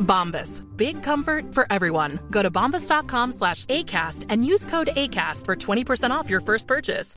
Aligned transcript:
Bombas. 0.00 0.62
Big 0.76 1.02
comfort 1.02 1.52
for 1.54 1.66
everyone. 1.70 2.18
Go 2.30 2.42
to 2.42 2.50
bombas.com 2.50 3.32
slash 3.32 3.64
ACAST 3.66 4.26
and 4.30 4.44
use 4.44 4.64
code 4.64 4.88
ACAST 4.96 5.44
for 5.44 5.54
20% 5.54 6.10
off 6.10 6.30
your 6.30 6.40
first 6.40 6.66
purchase. 6.66 7.14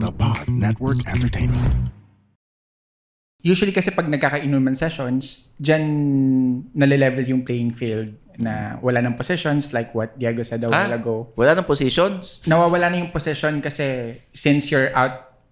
The 0.00 0.10
Pod 0.12 0.48
Network 0.48 1.02
Entertainment. 1.08 1.92
Usually 3.40 3.72
kasi 3.72 3.88
pag 3.90 4.04
nagkakainuman 4.04 4.76
sessions, 4.76 5.48
dyan 5.56 5.80
nale-level 6.76 7.24
yung 7.24 7.40
playing 7.40 7.72
field 7.72 8.12
na 8.36 8.76
wala 8.84 9.00
ng 9.00 9.16
possessions 9.16 9.72
like 9.72 9.96
what 9.96 10.12
Diego 10.20 10.44
said 10.44 10.60
a 10.60 10.68
while 10.68 10.92
Ah, 10.92 11.00
ago. 11.00 11.32
wala 11.40 11.56
ng 11.56 11.64
positions. 11.64 12.44
Nawawala 12.44 12.92
na 12.92 13.00
yung 13.00 13.08
possession 13.08 13.64
kasi 13.64 14.20
since 14.32 14.68
you're 14.68 14.92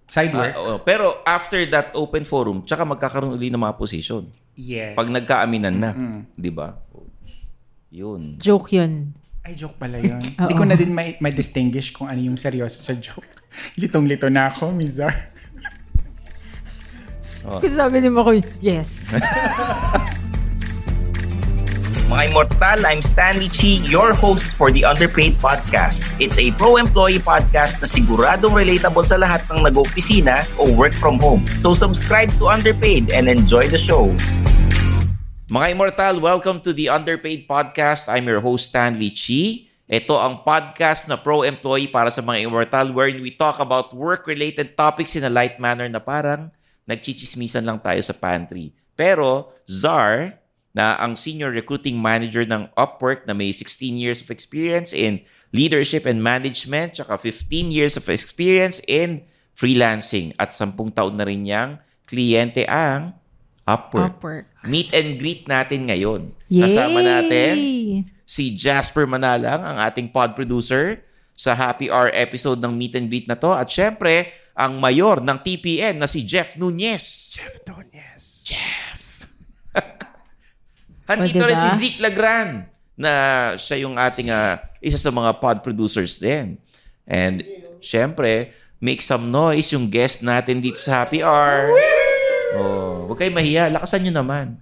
outside 0.08 0.32
work, 0.32 0.56
Ah, 0.56 0.64
oo. 0.64 0.74
pero 0.80 1.20
after 1.22 1.60
that 1.68 1.92
open 1.92 2.24
forum, 2.24 2.64
tsaka 2.64 2.88
magkakaroon 2.88 3.36
uli 3.36 3.52
ng 3.52 3.60
mga 3.60 3.76
position. 3.76 4.24
yes. 4.56 4.96
Pag 4.96 5.12
nagkaaminan 5.12 5.74
na, 5.76 5.90
'di 6.32 6.48
ba? 6.48 6.80
Yun. 7.92 8.40
Joke 8.40 8.72
yun. 8.72 9.12
Ay, 9.44 9.52
joke 9.52 9.76
pala 9.76 9.96
yun. 9.96 10.20
Hindi 10.40 10.54
ko 10.56 10.64
na 10.64 10.76
din 10.76 10.92
may, 10.92 11.16
may 11.20 11.32
distinguish 11.32 11.92
kung 11.92 12.04
ano 12.04 12.20
yung 12.20 12.36
seryoso 12.36 12.80
sa 12.80 12.92
joke. 12.92 13.24
Litong-lito 13.80 14.28
na 14.28 14.48
ako, 14.48 14.72
Mizar. 14.72 15.12
Kasi 17.48 17.72
sabi 17.72 18.04
ni 18.04 18.12
Makoy, 18.12 18.44
yes. 18.60 19.16
Mga 22.08 22.32
Immortal, 22.32 22.88
I'm 22.88 23.04
Stanley 23.04 23.52
Chi, 23.52 23.84
your 23.84 24.16
host 24.16 24.56
for 24.56 24.72
the 24.72 24.80
Underpaid 24.80 25.36
Podcast. 25.36 26.08
It's 26.16 26.40
a 26.40 26.48
pro-employee 26.56 27.20
podcast 27.20 27.84
na 27.84 27.88
siguradong 27.88 28.56
relatable 28.56 29.04
sa 29.04 29.20
lahat 29.20 29.44
ng 29.52 29.60
nag-opisina 29.60 30.48
o 30.56 30.72
work 30.72 30.96
from 30.96 31.20
home. 31.20 31.44
So 31.60 31.76
subscribe 31.76 32.32
to 32.40 32.48
Underpaid 32.48 33.12
and 33.12 33.28
enjoy 33.28 33.68
the 33.68 33.76
show. 33.76 34.08
Mga 35.52 35.76
Immortal, 35.76 36.16
welcome 36.24 36.64
to 36.64 36.72
the 36.72 36.88
Underpaid 36.88 37.44
Podcast. 37.44 38.08
I'm 38.08 38.24
your 38.24 38.40
host, 38.40 38.72
Stanley 38.72 39.12
Chi. 39.12 39.68
Ito 39.84 40.16
ang 40.16 40.48
podcast 40.48 41.12
na 41.12 41.20
pro-employee 41.20 41.92
para 41.92 42.08
sa 42.08 42.24
mga 42.24 42.48
Immortal 42.48 42.88
wherein 42.96 43.20
we 43.20 43.36
talk 43.36 43.60
about 43.60 43.92
work-related 43.92 44.80
topics 44.80 45.12
in 45.12 45.28
a 45.28 45.32
light 45.32 45.60
manner 45.60 45.92
na 45.92 46.00
parang 46.00 46.48
nagchichismisan 46.88 47.68
lang 47.68 47.76
tayo 47.84 48.00
sa 48.00 48.16
pantry. 48.16 48.72
Pero, 48.96 49.52
Czar, 49.68 50.40
na 50.76 50.96
ang 51.00 51.16
senior 51.16 51.50
recruiting 51.50 51.98
manager 51.98 52.44
ng 52.44 52.68
Upwork 52.76 53.24
na 53.24 53.34
may 53.34 53.50
16 53.50 53.96
years 53.96 54.20
of 54.20 54.28
experience 54.28 54.92
in 54.92 55.24
leadership 55.50 56.04
and 56.04 56.20
management, 56.20 56.96
tsaka 57.00 57.16
15 57.16 57.72
years 57.72 57.96
of 57.96 58.06
experience 58.12 58.78
in 58.84 59.24
freelancing 59.56 60.36
at 60.36 60.52
10 60.54 60.76
taon 60.92 61.16
na 61.16 61.26
rin 61.26 61.42
niyang 61.42 61.80
kliyente 62.04 62.68
ang 62.68 63.16
Upwork. 63.68 64.16
Upwork. 64.16 64.46
Meet 64.64 64.88
and 64.96 65.10
greet 65.20 65.42
natin 65.44 65.92
ngayon. 65.92 66.32
Yay! 66.48 66.64
Kasama 66.64 67.04
natin 67.04 67.52
si 68.24 68.56
Jasper 68.56 69.04
Manalang, 69.04 69.60
ang 69.60 69.76
ating 69.76 70.08
pod 70.08 70.32
producer 70.32 71.04
sa 71.36 71.52
Happy 71.52 71.92
Hour 71.92 72.08
episode 72.16 72.58
ng 72.64 72.72
Meet 72.72 72.94
and 72.96 73.06
Greet 73.12 73.28
na 73.28 73.36
to. 73.36 73.52
At 73.52 73.68
syempre, 73.68 74.32
ang 74.58 74.80
mayor 74.80 75.20
ng 75.22 75.38
TPN 75.38 76.00
na 76.00 76.08
si 76.08 76.24
Jeff 76.24 76.56
Nunez. 76.58 77.38
Jeff 77.38 77.62
Doñez. 77.62 78.48
Handito 79.78 80.04
O, 81.08 81.24
diba? 81.24 81.48
rin 81.48 81.56
si 81.56 81.70
Zeke 81.80 82.00
Lagran 82.04 82.68
na 82.92 83.12
siya 83.56 83.88
yung 83.88 83.96
ating 83.96 84.28
ah, 84.28 84.60
isa 84.84 85.00
sa 85.00 85.08
mga 85.08 85.40
pod 85.40 85.64
producers 85.64 86.20
din. 86.20 86.60
And 87.08 87.40
syempre, 87.80 88.52
make 88.76 89.00
some 89.00 89.32
noise 89.32 89.72
yung 89.72 89.88
guest 89.88 90.20
natin 90.20 90.60
dito 90.60 90.76
sa 90.76 91.02
Happy 91.02 91.24
Hour. 91.24 91.72
Oh, 92.58 93.08
huwag 93.08 93.24
kayo 93.24 93.32
mahiya. 93.32 93.72
Lakasan 93.72 94.04
nyo 94.04 94.20
naman. 94.20 94.60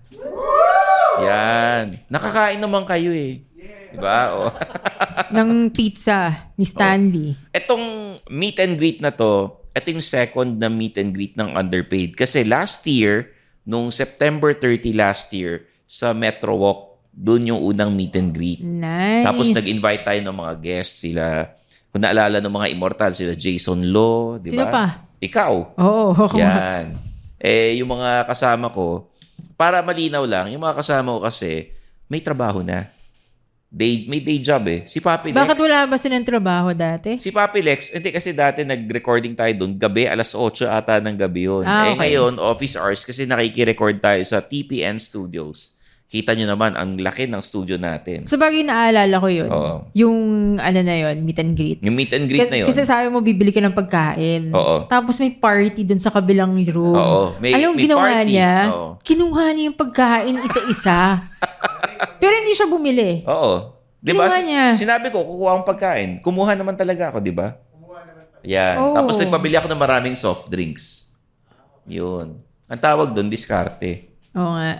Yan. 1.22 1.98
Nakakain 2.06 2.60
naman 2.60 2.86
kayo 2.86 3.10
eh. 3.10 3.42
Diba? 3.90 4.20
Oh. 4.36 4.52
ng 5.34 5.72
pizza 5.72 6.52
ni 6.54 6.64
Stanley. 6.68 7.34
Etong 7.50 8.18
meet 8.28 8.60
and 8.60 8.76
greet 8.76 9.00
na 9.00 9.10
to, 9.10 9.50
ito 9.72 9.86
yung 9.90 10.04
second 10.04 10.60
na 10.60 10.68
meet 10.70 10.96
and 11.00 11.12
greet 11.16 11.34
ng 11.34 11.56
underpaid. 11.56 12.14
Kasi 12.14 12.44
last 12.44 12.84
year, 12.86 13.32
nung 13.66 13.90
September 13.90 14.52
30 14.54 14.92
last 14.94 15.32
year, 15.34 15.66
sa 15.86 16.10
Metro 16.10 16.58
Walk, 16.58 16.80
doon 17.10 17.48
yung 17.48 17.60
unang 17.64 17.88
meet 17.88 18.12
and 18.12 18.28
greet. 18.28 18.60
Nice. 18.60 19.24
Tapos 19.24 19.48
nag-invite 19.48 20.04
tayo 20.04 20.20
ng 20.20 20.36
mga 20.36 20.52
guests, 20.60 21.00
sila, 21.00 21.48
kung 21.88 22.04
naalala 22.04 22.44
ng 22.44 22.52
mga 22.52 22.68
immortal, 22.68 23.10
sila 23.16 23.32
Jason 23.32 23.80
Lo, 23.88 24.36
di 24.36 24.50
ba? 24.50 24.52
Sino 24.52 24.64
pa? 24.68 24.84
Ikaw. 25.16 25.52
Oo. 25.80 26.12
ako 26.12 26.36
nga. 26.42 26.84
Yan. 26.84 26.86
Eh, 27.38 27.80
yung 27.80 27.88
mga 27.88 28.28
kasama 28.28 28.68
ko, 28.68 29.08
para 29.56 29.80
malinaw 29.80 30.28
lang, 30.28 30.52
yung 30.52 30.60
mga 30.60 30.76
kasama 30.76 31.16
ko 31.16 31.24
kasi, 31.24 31.72
may 32.04 32.20
trabaho 32.20 32.60
na. 32.60 32.92
Day, 33.66 34.06
may 34.06 34.22
day 34.22 34.38
job 34.38 34.62
eh. 34.68 34.86
Si 34.86 35.02
Papi 35.02 35.32
Lex. 35.32 35.36
Bakit 35.36 35.58
wala 35.58 35.78
ba 35.84 35.96
silang 35.98 36.24
trabaho 36.24 36.70
dati? 36.72 37.18
Si 37.18 37.28
Papi 37.28 37.60
Lex, 37.60 37.92
hindi 37.92 38.08
kasi 38.08 38.30
dati 38.32 38.62
nag-recording 38.62 39.32
tayo 39.32 39.52
doon, 39.56 39.72
gabi, 39.74 40.04
alas 40.04 40.32
8 40.32 40.64
ata 40.64 41.00
ng 41.00 41.16
gabi 41.16 41.44
yun. 41.44 41.64
Ah, 41.64 41.88
Eh 41.88 41.92
okay. 41.92 41.98
ngayon, 41.98 42.38
office 42.38 42.76
hours 42.76 43.02
kasi 43.02 43.24
nakiki-record 43.24 43.98
tayo 43.98 44.20
sa 44.22 44.38
TPN 44.38 44.96
Studios. 44.96 45.75
Kita 46.06 46.38
nyo 46.38 46.46
naman, 46.46 46.78
ang 46.78 46.94
laki 47.02 47.26
ng 47.26 47.42
studio 47.42 47.74
natin. 47.76 48.30
Sa 48.30 48.38
bagay 48.38 48.62
naalala 48.62 49.18
ko 49.18 49.26
yun. 49.26 49.50
Oo. 49.50 49.90
Yung 49.90 50.16
ano 50.54 50.78
na 50.78 50.94
yun, 50.94 51.26
meet 51.26 51.42
and 51.42 51.58
greet. 51.58 51.82
Yung 51.82 51.98
meet 51.98 52.14
and 52.14 52.30
greet 52.30 52.46
na 52.46 52.62
yun. 52.62 52.68
Kasi 52.70 52.86
sabi 52.86 53.10
mo, 53.10 53.18
bibili 53.18 53.50
ka 53.50 53.58
ng 53.58 53.74
pagkain. 53.74 54.54
Oo. 54.54 54.86
Tapos 54.86 55.18
may 55.18 55.34
party 55.34 55.82
dun 55.82 55.98
sa 55.98 56.14
kabilang 56.14 56.54
room. 56.70 56.94
Oo. 56.94 57.34
May- 57.42 57.58
Alam 57.58 57.74
mo, 57.74 57.76
may 57.76 57.84
ginawa 57.90 58.06
party. 58.06 58.26
niya? 58.30 58.54
Oo. 58.70 58.88
Kinuha 59.02 59.44
niya 59.50 59.64
yung 59.66 59.78
pagkain 59.78 60.34
isa-isa. 60.38 61.18
Pero 62.22 62.32
hindi 62.38 62.54
siya 62.54 62.70
bumili. 62.70 63.26
Oo. 63.26 63.74
Di 63.98 64.14
ba? 64.14 64.30
Ginawa 64.30 64.38
niya. 64.46 64.64
Sinabi 64.78 65.10
ko, 65.10 65.26
kukuha 65.26 65.58
akong 65.58 65.68
pagkain. 65.68 66.10
Kumuha 66.22 66.54
naman 66.54 66.78
talaga 66.78 67.10
ako, 67.10 67.18
di 67.18 67.34
ba? 67.34 67.58
Kumuha 67.74 68.06
naman. 68.06 68.24
Yan. 68.46 68.76
Oo. 68.78 68.94
Tapos 68.94 69.18
nagpabili 69.18 69.58
ako 69.58 69.66
ng 69.66 69.82
maraming 69.82 70.14
soft 70.14 70.46
drinks. 70.46 71.18
Yun. 71.90 72.38
Ang 72.70 72.78
tawag 72.78 73.10
doon, 73.10 73.26
diskarte. 73.26 74.06
Oo 74.36 74.52
nga. 74.52 74.72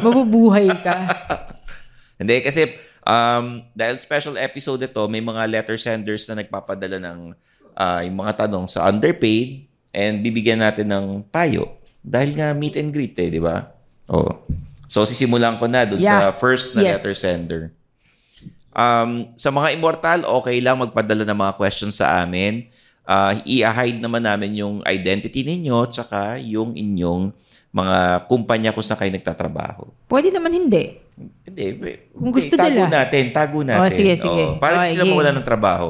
Mabubuhay 0.00 0.72
ka. 0.80 0.96
Hindi, 2.20 2.40
kasi 2.40 2.72
um, 3.04 3.60
dahil 3.76 3.96
special 4.00 4.40
episode 4.40 4.80
ito, 4.80 5.02
may 5.06 5.20
mga 5.20 5.44
letter 5.52 5.76
senders 5.76 6.24
na 6.26 6.40
nagpapadala 6.40 6.96
ng 6.96 7.36
ah, 7.76 8.00
yung 8.00 8.16
mga 8.20 8.46
tanong 8.46 8.68
sa 8.68 8.88
underpaid 8.88 9.68
and 9.92 10.24
bibigyan 10.24 10.60
natin 10.60 10.88
ng 10.88 11.06
payo. 11.28 11.76
Dahil 12.00 12.34
nga 12.34 12.50
meet 12.56 12.80
and 12.80 12.90
greet 12.90 13.14
eh, 13.20 13.28
di 13.28 13.38
ba? 13.38 13.68
Oo. 14.08 14.42
So, 14.88 15.04
sisimulan 15.04 15.56
ko 15.56 15.68
na 15.68 15.88
doon 15.88 16.00
sa 16.00 16.28
Yeah. 16.28 16.34
first 16.34 16.76
na 16.76 16.84
Yes. 16.84 17.00
letter 17.00 17.14
sender. 17.16 17.62
Um, 18.72 19.32
sa 19.36 19.52
mga 19.52 19.76
immortal, 19.76 20.24
okay 20.40 20.60
lang 20.60 20.80
magpadala 20.80 21.28
ng 21.28 21.38
mga 21.38 21.52
questions 21.56 22.00
sa 22.00 22.24
amin. 22.24 22.68
Uh, 23.04 23.36
i-hide 23.44 24.00
naman 24.00 24.24
namin 24.24 24.56
yung 24.56 24.80
identity 24.84 25.44
ninyo 25.44 25.84
tsaka 25.90 26.40
yung 26.40 26.72
inyong 26.72 27.34
mga 27.72 27.98
kumpanya 28.28 28.70
kung 28.70 28.84
saan 28.84 29.00
kayo 29.00 29.08
nagtatrabaho. 29.10 29.88
Pwede 30.04 30.28
naman 30.28 30.52
hindi. 30.52 31.00
Hindi. 31.42 31.64
Kung 32.12 32.28
gusto 32.30 32.52
tago 32.52 32.68
nila. 32.84 32.92
natin, 33.02 33.32
tago 33.32 33.64
natin. 33.64 33.80
Oh, 33.80 33.88
sige, 33.88 34.12
sige. 34.14 34.44
Oo, 34.46 34.60
para 34.60 34.84
Okay, 34.84 34.92
sila 34.92 35.04
game. 35.04 35.12
mawala 35.12 35.32
ng 35.32 35.42
trabaho. 35.42 35.88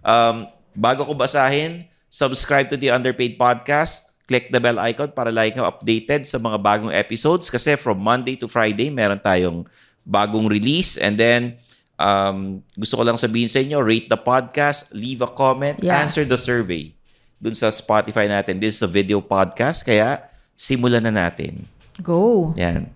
Um, 0.00 0.46
bago 0.72 1.02
ko 1.02 1.12
basahin, 1.12 1.90
subscribe 2.06 2.66
to 2.66 2.78
the 2.78 2.88
Underpaid 2.88 3.34
Podcast. 3.34 4.14
Click 4.24 4.48
the 4.48 4.56
bell 4.56 4.78
icon 4.80 5.10
para 5.10 5.28
like 5.28 5.52
ka 5.52 5.66
updated 5.66 6.24
sa 6.24 6.38
mga 6.38 6.56
bagong 6.56 6.88
episodes 6.88 7.50
kasi 7.50 7.74
from 7.74 7.98
Monday 7.98 8.38
to 8.38 8.46
Friday, 8.46 8.88
meron 8.88 9.18
tayong 9.18 9.66
bagong 10.00 10.46
release. 10.46 10.96
And 10.96 11.18
then, 11.18 11.60
um, 11.96 12.62
gusto 12.72 12.94
ko 12.94 13.02
lang 13.02 13.18
sabihin 13.18 13.50
sa 13.50 13.58
inyo, 13.58 13.82
rate 13.82 14.06
the 14.06 14.16
podcast, 14.16 14.94
leave 14.94 15.18
a 15.18 15.28
comment, 15.28 15.82
Yeah. 15.82 15.98
answer 15.98 16.22
the 16.22 16.38
survey 16.38 16.94
dun 17.36 17.52
sa 17.52 17.68
Spotify 17.68 18.24
natin. 18.24 18.56
This 18.56 18.78
is 18.78 18.82
a 18.82 18.88
video 18.88 19.18
podcast, 19.18 19.82
kaya 19.82 20.24
simulan 20.54 21.02
na 21.02 21.12
natin. 21.12 21.66
Go. 22.02 22.54
Yan. 22.58 22.90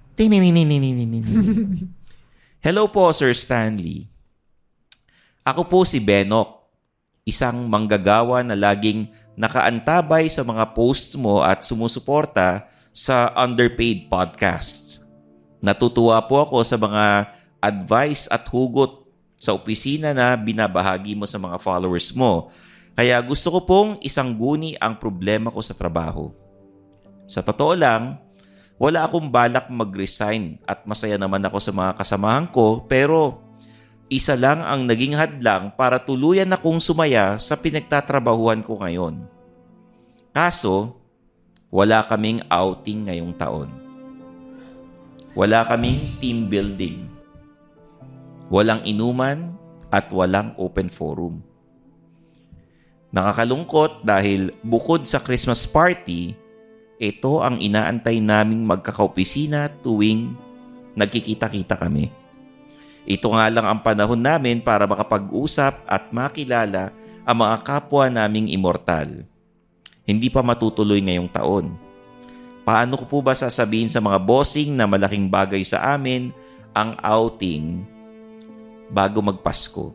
Hello 2.67 2.91
po, 2.91 3.07
Sir 3.15 3.31
Stanley. 3.35 4.11
Ako 5.47 5.63
po 5.67 5.87
si 5.87 6.03
Benok, 6.03 6.67
isang 7.23 7.71
manggagawa 7.71 8.43
na 8.43 8.59
laging 8.59 9.07
nakaantabay 9.39 10.27
sa 10.27 10.43
mga 10.43 10.75
posts 10.75 11.15
mo 11.15 11.39
at 11.39 11.63
sumusuporta 11.63 12.67
sa 12.91 13.31
Underpaid 13.39 14.11
Podcast. 14.11 14.99
Natutuwa 15.63 16.19
po 16.27 16.43
ako 16.43 16.67
sa 16.67 16.75
mga 16.75 17.31
advice 17.63 18.27
at 18.27 18.43
hugot 18.51 19.07
sa 19.39 19.55
opisina 19.55 20.11
na 20.11 20.35
binabahagi 20.35 21.15
mo 21.15 21.23
sa 21.27 21.39
mga 21.39 21.63
followers 21.63 22.11
mo. 22.11 22.51
Kaya 22.99 23.15
gusto 23.23 23.55
ko 23.55 23.61
pong 23.63 23.91
isang 24.03 24.35
guni 24.35 24.75
ang 24.83 24.99
problema 24.99 25.55
ko 25.55 25.63
sa 25.63 25.79
trabaho. 25.79 26.35
Sa 27.29 27.45
totoo 27.45 27.77
lang, 27.77 28.17
wala 28.81 29.05
akong 29.05 29.29
balak 29.29 29.69
mag-resign 29.69 30.57
at 30.65 30.89
masaya 30.89 31.21
naman 31.21 31.45
ako 31.45 31.61
sa 31.61 31.77
mga 31.77 31.93
kasamahan 32.01 32.49
ko 32.49 32.89
pero 32.89 33.45
isa 34.09 34.33
lang 34.33 34.65
ang 34.65 34.89
naging 34.89 35.13
hadlang 35.13 35.69
para 35.77 36.01
tuluyan 36.01 36.49
akong 36.49 36.81
sumaya 36.81 37.37
sa 37.37 37.61
pinagtatrabahuan 37.61 38.65
ko 38.65 38.81
ngayon. 38.81 39.21
Kaso, 40.33 40.97
wala 41.69 42.01
kaming 42.09 42.41
outing 42.49 43.13
ngayong 43.13 43.37
taon. 43.37 43.69
Wala 45.37 45.69
kaming 45.69 46.01
team 46.25 46.49
building. 46.49 47.05
Walang 48.49 48.81
inuman 48.89 49.53
at 49.93 50.09
walang 50.09 50.57
open 50.57 50.89
forum. 50.89 51.45
Nakakalungkot 53.13 54.09
dahil 54.09 54.57
bukod 54.65 55.05
sa 55.05 55.21
Christmas 55.21 55.69
party, 55.69 56.33
ito 56.99 57.39
ang 57.47 57.63
inaantay 57.63 58.19
naming 58.19 58.67
magkakaopisina 58.67 59.71
tuwing 59.87 60.35
nagkikita-kita 60.99 61.79
kami. 61.79 62.11
Ito 63.07 63.31
nga 63.33 63.47
lang 63.49 63.65
ang 63.65 63.81
panahon 63.81 64.19
namin 64.19 64.59
para 64.59 64.85
makapag-usap 64.85 65.87
at 65.87 66.11
makilala 66.11 66.91
ang 67.23 67.47
mga 67.47 67.57
kapwa 67.63 68.11
naming 68.11 68.51
immortal. 68.51 69.23
Hindi 70.03 70.29
pa 70.29 70.43
matutuloy 70.43 70.99
ngayong 70.99 71.31
taon. 71.31 71.73
Paano 72.67 73.01
ko 73.01 73.05
po 73.07 73.19
ba 73.25 73.33
sasabihin 73.33 73.89
sa 73.89 74.03
mga 74.03 74.19
bossing 74.21 74.75
na 74.77 74.85
malaking 74.85 75.31
bagay 75.31 75.63
sa 75.65 75.97
amin 75.97 76.35
ang 76.75 76.99
outing 77.01 77.81
bago 78.93 79.25
magpasko? 79.25 79.95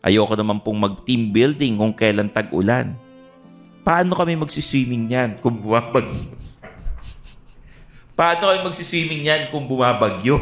Ayoko 0.00 0.38
naman 0.38 0.62
pong 0.62 0.78
mag-team 0.80 1.34
building 1.34 1.76
kung 1.76 1.92
kailan 1.92 2.32
tag-ulan. 2.32 2.96
Paano 3.82 4.14
kami 4.14 4.38
magsiswimming 4.38 5.10
niyan 5.10 5.30
kung 5.42 5.58
bumabag? 5.58 6.06
Paano 8.14 8.42
kami 8.46 8.58
magsiswimming 8.62 9.26
niyan 9.26 9.42
kung 9.50 9.66
bumabagyo? 9.66 10.38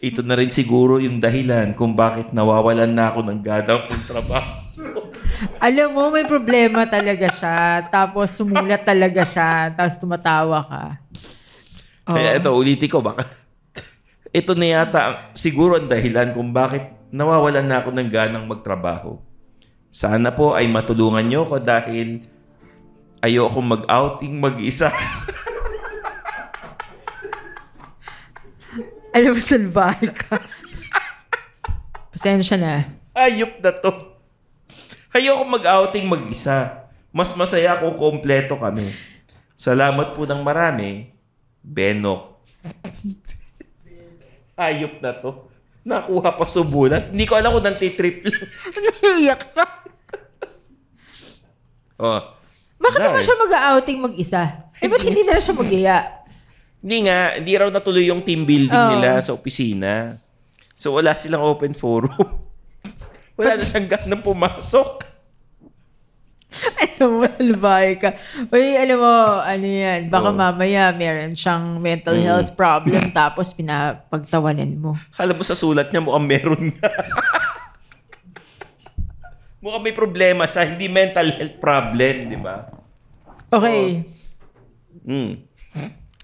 Ito 0.00 0.24
na 0.24 0.40
rin 0.40 0.48
siguro 0.48 0.96
yung 0.96 1.20
dahilan 1.20 1.76
kung 1.76 1.92
bakit 1.92 2.32
nawawalan 2.32 2.88
na 2.88 3.12
ako 3.12 3.28
ng 3.28 3.40
gadang 3.44 3.84
kong 3.92 4.04
trabaho. 4.08 4.52
Alam 5.58 5.88
mo, 5.92 6.08
may 6.08 6.24
problema 6.24 6.86
talaga 6.88 7.28
siya. 7.28 7.84
Tapos 7.90 8.32
sumulat 8.32 8.86
talaga 8.88 9.26
siya. 9.28 9.74
Tapos 9.76 10.00
tumatawa 10.00 10.64
ka. 10.64 10.84
Oo. 12.08 12.16
Kaya 12.16 12.40
ito, 12.40 12.50
ulitin 12.54 12.88
ko, 12.88 13.04
baka 13.04 13.26
ito 14.32 14.52
na 14.56 14.66
yata 14.80 15.32
siguro 15.34 15.76
ang 15.76 15.88
dahilan 15.90 16.32
kung 16.32 16.54
bakit 16.54 16.88
nawawalan 17.12 17.66
na 17.66 17.84
ako 17.84 17.90
ng 17.92 18.08
ganang 18.08 18.46
magtrabaho. 18.48 19.27
Sana 19.88 20.36
po 20.36 20.52
ay 20.52 20.68
matulungan 20.68 21.24
nyo 21.24 21.48
ko 21.48 21.56
dahil 21.56 22.20
ayoko 23.24 23.58
mag-outing 23.64 24.36
mag-isa. 24.36 24.92
Alam 29.16 29.34
mo, 29.34 29.42
salbahe 29.42 30.12
ka. 30.12 30.36
Pasensya 32.12 32.60
na. 32.60 32.84
Ayop 33.16 33.58
na 33.64 33.72
to. 33.72 33.90
Ayoko 35.16 35.48
mag-outing 35.48 36.06
mag-isa. 36.06 36.86
Mas 37.08 37.32
masaya 37.34 37.80
kung 37.80 37.96
kompleto 37.96 38.60
kami. 38.60 38.92
Salamat 39.56 40.12
po 40.14 40.28
ng 40.28 40.44
marami, 40.44 41.10
Benok. 41.64 42.44
Ayop 44.60 45.00
na 45.00 45.16
to. 45.16 45.47
Nakuha 45.86 46.30
pa 46.34 46.44
subulat. 46.46 47.10
Hindi 47.10 47.24
ko 47.24 47.38
alam 47.38 47.54
kung 47.54 47.64
nantitrip 47.64 48.26
lang. 48.26 48.42
Naiyak 49.02 49.42
ka. 49.54 49.64
oh. 51.98 52.20
Bakit 52.78 52.98
naman 53.02 53.18
Dahil- 53.18 53.26
siya 53.26 53.42
mag-outing 53.42 53.98
mag-isa? 53.98 54.42
Eh, 54.78 54.86
ba't 54.86 55.02
hindi 55.02 55.26
na 55.26 55.34
lang 55.34 55.42
siya 55.42 55.58
mag 55.58 55.70
Hindi 56.78 56.96
nga, 57.10 57.18
hindi 57.34 57.52
raw 57.58 57.68
natuloy 57.74 58.06
yung 58.06 58.22
team 58.22 58.46
building 58.46 58.70
Oo. 58.70 58.90
nila 58.94 59.18
sa 59.18 59.34
opisina. 59.34 60.14
So 60.78 60.94
wala 60.94 61.18
silang 61.18 61.42
open 61.42 61.74
forum. 61.74 62.14
wala 63.38 63.58
na 63.58 63.66
siyang 63.66 63.90
ganang 63.90 64.22
pumasok. 64.22 65.07
alam 66.80 67.08
mo, 67.12 67.24
salbahe 67.28 68.00
ka. 68.00 68.16
Uy, 68.48 68.72
alam 68.72 68.98
mo, 68.98 69.14
ano 69.38 69.66
yan, 69.68 70.08
baka 70.08 70.32
Oo. 70.32 70.36
mamaya 70.36 70.90
meron 70.96 71.36
siyang 71.36 71.76
mental 71.76 72.16
Mm. 72.16 72.24
health 72.24 72.50
problem 72.56 73.12
tapos 73.16 73.52
pinapagtawanan 73.52 74.72
mo. 74.74 74.96
Alam 75.20 75.36
mo 75.36 75.44
sa 75.44 75.52
sulat 75.52 75.92
niya 75.92 76.00
mukhang 76.00 76.26
meron 76.26 76.72
na. 76.72 76.88
mukhang 79.62 79.84
may 79.84 79.92
problema 79.92 80.48
siya, 80.48 80.64
hindi 80.64 80.88
mental 80.88 81.28
health 81.28 81.60
problem, 81.60 82.14
di 82.32 82.38
ba? 82.40 82.64
Okay. 83.52 84.08
Mm. 85.04 85.44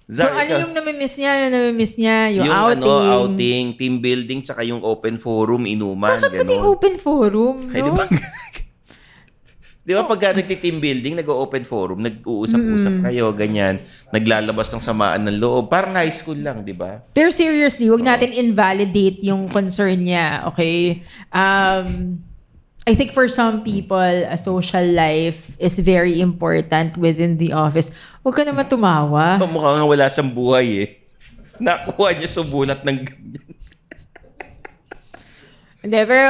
So, 0.05 0.21
Zar, 0.21 0.37
ano 0.37 0.69
yung 0.69 0.73
namimiss 0.77 1.17
niya? 1.17 1.33
Yung 1.45 1.53
namimiss 1.53 1.93
niya? 1.97 2.17
Yung, 2.29 2.45
yung 2.45 2.53
outing? 2.53 2.85
ano, 2.85 3.13
outing, 3.25 3.65
team 3.73 3.97
building, 3.97 4.45
tsaka 4.45 4.61
yung 4.61 4.85
open 4.85 5.17
forum, 5.17 5.65
inuman, 5.65 6.21
Bakit 6.21 6.45
pati 6.45 6.57
open 6.61 6.95
forum, 7.01 7.65
Kaya 7.65 7.89
di 9.85 9.93
ba, 9.93 10.01
ba 10.01 10.17
pagka 10.17 10.33
nagti-team 10.33 10.81
building, 10.81 11.13
nag-open 11.21 11.61
forum, 11.61 12.01
nag-uusap-usap 12.01 13.05
kayo, 13.05 13.29
ganyan, 13.37 13.77
naglalabas 14.09 14.73
ng 14.73 14.81
samaan 14.81 15.29
ng 15.29 15.37
loob. 15.37 15.69
Parang 15.69 15.93
high 15.93 16.09
school 16.09 16.41
lang, 16.41 16.65
di 16.65 16.73
ba? 16.73 17.05
Pero 17.13 17.29
seriously, 17.29 17.85
wag 17.93 18.01
natin 18.01 18.33
invalidate 18.33 19.21
yung 19.21 19.45
concern 19.45 20.01
niya, 20.01 20.49
okay? 20.49 21.05
Um, 21.29 22.17
I 22.85 22.93
think 22.97 23.13
for 23.13 23.29
some 23.29 23.61
people, 23.61 23.97
a 24.01 24.37
social 24.37 24.85
life 24.93 25.53
is 25.61 25.77
very 25.81 26.21
important 26.21 26.97
within 26.97 27.37
the 27.37 27.53
office. 27.53 27.93
Huwag 28.25 28.37
ka 28.37 28.43
naman 28.45 28.65
tumawa. 28.65 29.37
Mukhang 29.45 29.85
wala 29.85 30.05
siyang 30.09 30.33
buhay 30.33 30.67
eh. 30.85 30.89
Nakuha 31.61 32.13
niya 32.13 32.29
subulat 32.29 32.81
ng 32.81 32.97
ganyan. 33.05 33.45
Hindi, 35.85 36.01
pero, 36.09 36.29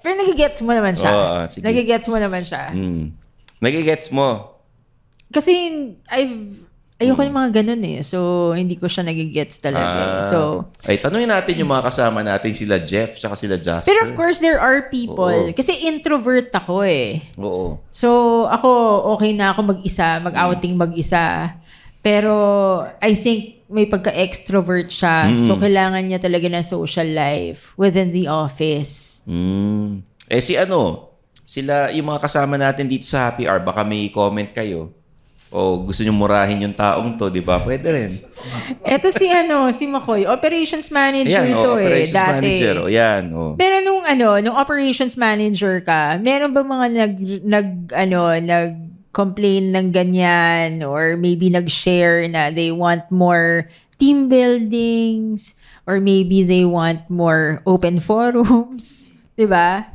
pero 0.00 0.12
nagigets 0.16 0.64
mo 0.64 0.72
naman 0.72 0.96
siya. 0.96 1.12
Oo, 1.12 1.36
sige. 1.52 1.60
nagigets 1.60 2.08
mo 2.08 2.16
naman 2.16 2.40
siya. 2.40 2.72
Mm. 2.72 3.12
Nagigets 3.60 4.08
mo. 4.08 4.56
Kasi, 5.28 5.52
I've, 6.08 6.64
ayoko 6.96 7.20
yung 7.20 7.36
mga 7.36 7.50
ganun 7.60 7.82
eh. 7.84 8.00
So, 8.00 8.50
hindi 8.56 8.80
ko 8.80 8.88
siya 8.88 9.04
nagigets 9.04 9.60
talaga. 9.60 10.24
Ah. 10.24 10.24
So, 10.24 10.38
Ay, 10.88 10.96
tanungin 10.96 11.28
natin 11.28 11.60
yung 11.60 11.68
mga 11.68 11.84
kasama 11.92 12.24
natin, 12.24 12.56
sila 12.56 12.80
Jeff, 12.80 13.20
tsaka 13.20 13.36
sila 13.36 13.60
Jasper. 13.60 13.92
pero 13.92 14.00
of 14.08 14.16
course, 14.16 14.40
there 14.40 14.56
are 14.56 14.88
people. 14.88 15.28
Oo. 15.28 15.52
Kasi 15.52 15.84
introvert 15.84 16.48
ako 16.54 16.80
eh. 16.86 17.20
Oo. 17.36 17.76
So, 17.92 18.08
ako, 18.48 18.70
okay 19.20 19.36
na 19.36 19.52
ako 19.52 19.76
mag-isa, 19.76 20.16
mag-outing 20.24 20.80
mag-isa. 20.80 21.52
Pero, 22.04 22.36
I 23.00 23.16
think 23.16 23.64
may 23.72 23.88
pagka-extrovert 23.88 24.92
siya. 24.92 25.32
Mm. 25.32 25.40
So, 25.48 25.56
kailangan 25.56 26.04
niya 26.04 26.20
talaga 26.20 26.46
ng 26.52 26.62
social 26.62 27.08
life 27.08 27.72
within 27.80 28.12
the 28.12 28.28
office. 28.28 29.24
Mm. 29.24 30.04
Eh 30.28 30.40
si 30.40 30.56
ano, 30.56 31.12
sila, 31.44 31.92
yung 31.92 32.08
mga 32.08 32.20
kasama 32.24 32.56
natin 32.56 32.88
dito 32.88 33.04
sa 33.04 33.28
Happy 33.28 33.44
Hour, 33.44 33.60
baka 33.60 33.84
may 33.84 34.08
comment 34.08 34.48
kayo. 34.48 34.92
O 35.54 35.78
gusto 35.86 36.02
nyo 36.02 36.10
murahin 36.10 36.66
yung 36.66 36.74
taong 36.74 37.14
to, 37.14 37.30
di 37.30 37.38
ba? 37.38 37.62
Pwede 37.62 37.86
rin. 37.86 38.18
Ito 38.82 39.06
si 39.14 39.30
ano, 39.30 39.70
si 39.70 39.86
Makoy, 39.86 40.26
operations 40.26 40.90
manager 40.90 41.46
Ayan, 41.46 41.54
to 41.54 41.70
o, 41.70 41.78
eh, 41.78 41.86
operations 41.86 42.16
dati. 42.16 42.32
manager. 42.42 42.74
O, 42.82 42.90
yan. 42.90 43.22
O. 43.30 43.54
Pero 43.54 43.76
nung 43.86 44.02
ano, 44.02 44.42
nung 44.42 44.56
operations 44.58 45.14
manager 45.14 45.78
ka, 45.86 46.18
meron 46.18 46.50
ba 46.50 46.66
mga 46.66 46.86
nag 46.90 47.14
nag 47.46 47.68
ano, 47.94 48.20
nag 48.34 48.70
complain 49.14 49.70
ng 49.70 49.94
ganyan 49.94 50.82
or 50.82 51.14
maybe 51.16 51.46
nag-share 51.48 52.26
na 52.26 52.50
they 52.50 52.74
want 52.74 53.06
more 53.14 53.70
team 53.96 54.26
buildings 54.28 55.54
or 55.86 56.02
maybe 56.02 56.42
they 56.42 56.66
want 56.66 57.06
more 57.06 57.62
open 57.64 58.02
forums, 58.04 59.14
'di 59.38 59.46
ba? 59.46 59.86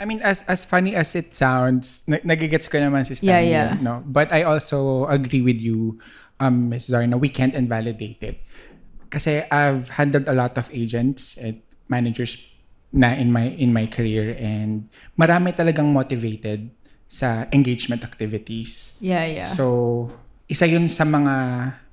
I 0.00 0.08
mean, 0.08 0.24
as 0.26 0.42
as 0.50 0.64
funny 0.66 0.96
as 0.98 1.14
it 1.14 1.30
sounds, 1.36 2.02
na- 2.10 2.24
nagigets 2.26 2.66
ko 2.66 2.80
naman 2.82 3.06
si 3.06 3.14
Yeah, 3.22 3.38
Stanley. 3.38 3.52
yeah. 3.54 3.70
No? 3.78 4.02
But 4.02 4.32
I 4.34 4.42
also 4.42 5.06
agree 5.06 5.40
with 5.40 5.62
you, 5.62 6.00
um, 6.42 6.68
Ms. 6.72 6.90
Zarna, 6.90 7.14
we 7.14 7.30
can't 7.30 7.54
invalidate 7.54 8.20
it. 8.20 8.36
Kasi 9.08 9.46
I've 9.46 9.94
handled 9.94 10.26
a 10.26 10.34
lot 10.34 10.58
of 10.58 10.66
agents 10.74 11.38
and 11.38 11.62
managers 11.86 12.42
na 12.90 13.14
in 13.14 13.30
my 13.30 13.54
in 13.54 13.70
my 13.74 13.86
career 13.86 14.34
and 14.38 14.86
marami 15.18 15.54
talagang 15.54 15.90
motivated 15.94 16.70
sa 17.14 17.46
engagement 17.54 18.02
activities. 18.02 18.98
Yeah, 18.98 19.22
yeah. 19.22 19.46
So, 19.46 20.10
isa 20.50 20.66
yun 20.66 20.90
sa 20.90 21.06
mga 21.06 21.34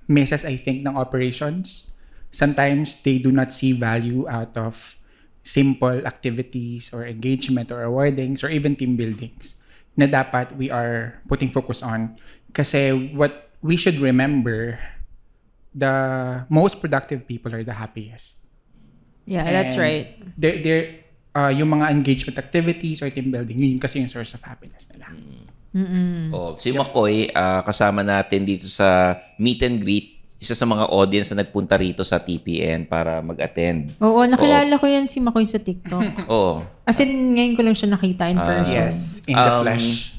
misses, 0.09 0.41
I 0.41 0.57
think, 0.57 0.81
ng 0.81 0.97
operations. 0.97 1.93
Sometimes 2.33 2.97
they 3.05 3.21
do 3.21 3.29
not 3.29 3.53
see 3.53 3.77
value 3.77 4.25
out 4.25 4.57
of 4.57 4.97
simple 5.45 6.01
activities 6.09 6.89
or 6.89 7.05
engagement 7.05 7.69
or 7.69 7.85
awardings 7.85 8.41
or 8.41 8.49
even 8.49 8.73
team 8.73 8.97
buildings 8.97 9.61
na 9.93 10.09
dapat 10.09 10.57
we 10.57 10.73
are 10.73 11.21
putting 11.29 11.53
focus 11.53 11.85
on. 11.85 12.17
Kasi 12.49 13.13
what 13.13 13.53
we 13.61 13.77
should 13.77 14.01
remember, 14.01 14.81
the 15.75 15.93
most 16.49 16.81
productive 16.81 17.29
people 17.29 17.53
are 17.53 17.63
the 17.63 17.77
happiest. 17.77 18.49
yeah, 19.25 19.45
that's 19.45 19.77
And 19.77 19.81
right. 19.81 20.07
They're, 20.37 20.59
they're, 20.63 20.87
uh, 21.31 21.49
yung 21.49 21.69
mga 21.69 21.89
engagement 21.89 22.37
activities 22.37 22.99
or 22.99 23.09
team 23.09 23.29
building, 23.29 23.57
yun 23.57 23.77
kasi 23.77 23.99
yung 23.99 24.07
source 24.07 24.33
of 24.33 24.41
happiness 24.41 24.87
nila. 24.89 25.07
Oh, 26.31 26.51
si 26.53 26.69
McCoy, 26.69 27.31
ah, 27.31 27.63
kasama 27.63 28.03
natin 28.03 28.43
dito 28.43 28.67
sa 28.67 29.15
meet 29.37 29.63
and 29.63 29.79
greet. 29.79 30.19
Isa 30.35 30.51
sa 30.51 30.65
mga 30.65 30.89
audience 30.89 31.29
na 31.31 31.45
nagpunta 31.45 31.77
rito 31.77 32.01
sa 32.01 32.17
TPN 32.17 32.83
para 32.83 33.21
mag-attend. 33.21 33.93
Oo, 34.01 34.25
nakilala 34.25 34.73
ko 34.73 34.89
yan 34.89 35.05
si 35.05 35.21
Makoy 35.21 35.45
sa 35.45 35.61
TikTok. 35.61 36.01
Oh. 36.27 36.65
As 36.81 36.97
in, 36.97 37.13
ngayon 37.31 37.53
ko 37.53 37.61
lang 37.61 37.77
siya 37.77 37.89
nakita 37.89 38.25
in 38.25 38.35
person. 38.35 38.73
Yes, 38.73 38.95
in 39.23 39.37
the 39.37 39.47
Um, 39.53 39.61
flesh. 39.61 40.17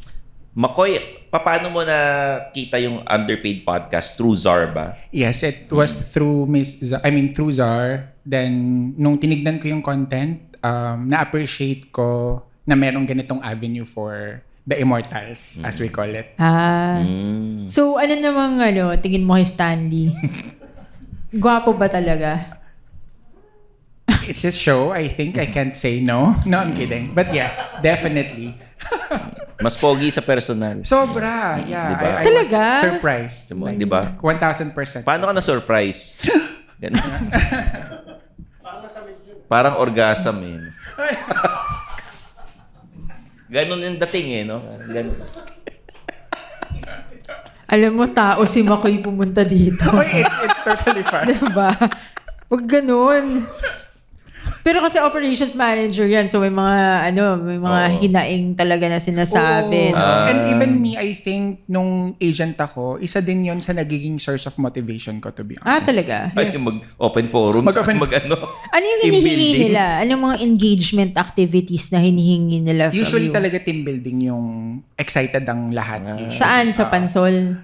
McCoy, 0.53 1.01
paano 1.29 1.69
mo 1.69 1.83
na 1.83 1.99
kita 2.49 2.79
yung 2.79 3.03
underpaid 3.03 3.65
podcast 3.65 4.15
through 4.15 4.37
Zar 4.37 4.71
ba? 4.71 4.95
Yes, 5.11 5.43
it 5.43 5.67
was 5.67 5.91
through 6.13 6.45
Miss 6.45 6.77
Z- 6.79 7.01
I 7.01 7.09
mean 7.09 7.33
through 7.33 7.53
Zar. 7.53 8.13
Then 8.23 8.53
nung 8.95 9.17
tinignan 9.17 9.59
ko 9.59 9.67
yung 9.67 9.81
content, 9.81 10.52
um, 10.63 11.11
na-appreciate 11.11 11.91
ko 11.91 12.41
na 12.65 12.79
merong 12.79 13.05
ganitong 13.05 13.43
avenue 13.43 13.85
for 13.85 14.41
the 14.63 14.79
immortals 14.79 15.59
as 15.67 15.83
we 15.83 15.91
call 15.91 16.09
it. 16.09 16.39
Ah. 16.39 17.03
Mm. 17.03 17.67
So, 17.67 17.99
ano 17.99 18.15
namang 18.15 18.63
ano, 18.63 18.95
tingin 18.97 19.27
mo 19.27 19.35
kay 19.35 19.47
Stanley? 19.47 20.15
Gwapo 21.35 21.75
ba 21.75 21.91
talaga? 21.91 22.63
It's 24.23 24.47
his 24.47 24.55
show. 24.55 24.95
I 24.95 25.11
think 25.11 25.35
I 25.35 25.51
can't 25.51 25.75
say 25.75 25.99
no. 25.99 26.39
No, 26.47 26.63
I'm 26.63 26.79
kidding. 26.79 27.11
But 27.11 27.35
yes, 27.35 27.75
definitely. 27.83 28.55
Mas 29.63 29.75
pogi 29.79 30.11
sa 30.15 30.23
personal. 30.23 30.87
Sobra. 30.87 31.59
Yeah. 31.67 31.91
Diba? 31.95 32.07
I, 32.07 32.11
I 32.19 32.25
Talaga? 32.27 32.63
was 32.63 32.83
surprised. 32.87 33.41
Diba? 33.51 33.71
Diba? 33.75 34.03
1,000%. 34.19 35.03
Paano 35.03 35.27
ka 35.27 35.35
na-surprise? 35.35 36.23
Parang 39.53 39.77
orgasm 39.77 40.41
eh. 40.49 40.65
Ganun 43.53 43.85
yung 43.85 43.99
dating 44.01 44.29
eh, 44.33 44.43
no? 44.49 44.65
Ganun. 44.89 45.13
Alam 47.69 47.93
mo, 48.01 48.09
tao 48.09 48.49
si 48.49 48.65
Makoy 48.65 49.05
pumunta 49.05 49.45
dito. 49.45 49.93
it's, 50.09 50.37
it's 50.49 50.61
totally 50.65 51.05
fine. 51.05 51.37
diba? 51.37 51.69
Pag 52.49 52.63
ganun. 52.65 53.45
Pero 54.63 54.79
kasi 54.79 54.97
operations 54.97 55.59
manager 55.59 56.07
yan. 56.07 56.31
So, 56.31 56.39
may 56.39 56.49
mga, 56.49 56.79
ano, 57.11 57.35
may 57.37 57.59
mga 57.59 57.83
Oo. 57.83 57.99
hinaing 57.99 58.47
talaga 58.55 58.87
na 58.87 59.03
sinasabi. 59.03 59.91
Oo. 59.91 59.99
no? 59.99 60.31
And 60.31 60.39
even 60.49 60.79
me, 60.79 60.95
I 60.95 61.13
think, 61.13 61.67
nung 61.67 62.15
agent 62.17 62.55
ako, 62.55 63.03
isa 63.03 63.19
din 63.19 63.43
yon 63.43 63.59
sa 63.59 63.75
nagiging 63.75 64.23
source 64.23 64.47
of 64.47 64.55
motivation 64.57 65.19
ko, 65.19 65.35
to 65.35 65.43
be 65.43 65.59
honest. 65.59 65.67
Ah, 65.67 65.83
talaga? 65.83 66.31
Ay, 66.33 66.55
mag-open 66.55 67.27
forum. 67.27 67.63
Mag-open- 67.67 67.99
Mag, 67.99 68.15
ano, 68.23 68.39
Ano 68.71 68.85
yung 68.87 69.01
hinihingi 69.03 69.67
nila? 69.67 69.99
Anong 69.99 70.23
mga 70.31 70.37
engagement 70.47 71.13
activities 71.19 71.91
na 71.91 71.99
hinihingi 71.99 72.63
nila 72.63 72.95
from 72.95 73.03
Usually 73.03 73.29
you? 73.29 73.35
talaga 73.35 73.59
team 73.59 73.83
building 73.83 74.31
yung 74.31 74.47
excited 74.95 75.43
ang 75.43 75.75
lahat. 75.75 76.07
Ah. 76.07 76.15
usually. 76.17 76.39
Saan? 76.39 76.67
Sa 76.71 76.87
Pansol? 76.87 77.59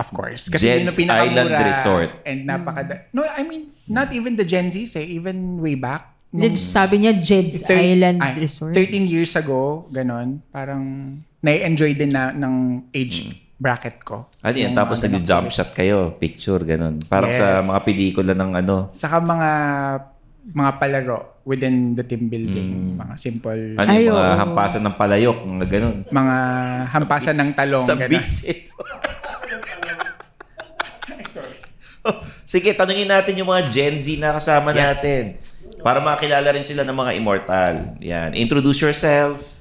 Of 0.00 0.08
course. 0.10 0.48
Kasi 0.48 0.64
Jen's 0.64 0.80
yun 0.80 0.88
yung 0.88 0.98
pinakamura 0.98 1.28
Island 1.28 1.50
Resort. 1.68 2.10
And 2.24 2.38
napaka... 2.48 2.80
No, 3.12 3.20
I 3.22 3.44
mean, 3.44 3.68
not 3.84 4.16
even 4.16 4.34
the 4.34 4.42
Gen 4.42 4.72
Zs 4.72 4.96
eh. 4.96 5.04
Even 5.04 5.60
way 5.60 5.76
back. 5.76 6.11
Then, 6.32 6.56
sabi 6.56 6.96
niya, 6.98 7.12
Jed's 7.12 7.60
Thir- 7.60 7.76
Island 7.92 8.18
ay, 8.18 8.32
Resort. 8.38 8.72
13 8.72 9.04
years 9.04 9.32
ago, 9.34 9.84
ganon. 9.88 10.40
Parang 10.48 10.80
nai-enjoy 11.38 11.92
din 11.92 12.08
na 12.08 12.32
ng 12.32 12.88
age 12.88 13.28
bracket 13.54 14.00
ko. 14.00 14.26
Ano 14.40 14.56
yan? 14.56 14.72
Tapos 14.72 15.04
nag-jump 15.04 15.46
shot 15.48 15.70
kayo. 15.70 16.16
Picture, 16.16 16.58
ganun. 16.62 16.98
Parang 17.04 17.30
sa 17.30 17.60
Yes. 17.60 17.68
mga 17.68 17.80
pelikula 17.82 18.32
ng 18.32 18.50
ano. 18.56 18.88
Saka 18.90 19.20
mga 19.20 19.50
mga 20.50 20.70
palaro 20.74 21.18
within 21.44 21.92
the 21.92 22.02
team 22.02 22.26
building. 22.26 22.96
Mga 22.96 23.14
simple... 23.14 23.76
Ano 23.76 23.86
Ay, 23.86 24.08
yung 24.08 24.16
mga 24.16 24.34
hampasan 24.40 24.82
ng 24.82 24.96
palayok. 24.96 25.38
Mga 25.44 25.66
ganun. 25.68 25.96
mga 26.08 26.36
hampasan 26.88 27.36
ng 27.36 27.50
talong. 27.52 27.84
Sa 27.84 27.94
ganon. 27.94 28.10
beach 28.10 28.36
eh. 28.48 28.58
Sige, 32.44 32.74
tanungin 32.74 33.06
natin 33.06 33.32
yung 33.34 33.46
mga 33.46 33.70
Gen 33.70 33.96
Z 33.96 34.18
na 34.18 34.34
kasama 34.34 34.72
Yes. 34.72 34.80
natin. 34.82 35.22
Para 35.82 35.98
makilala 35.98 36.54
rin 36.54 36.62
sila 36.62 36.86
ng 36.86 36.94
mga 36.94 37.12
immortal. 37.18 37.74
Yan. 37.98 38.38
Introduce 38.38 38.78
yourself. 38.78 39.58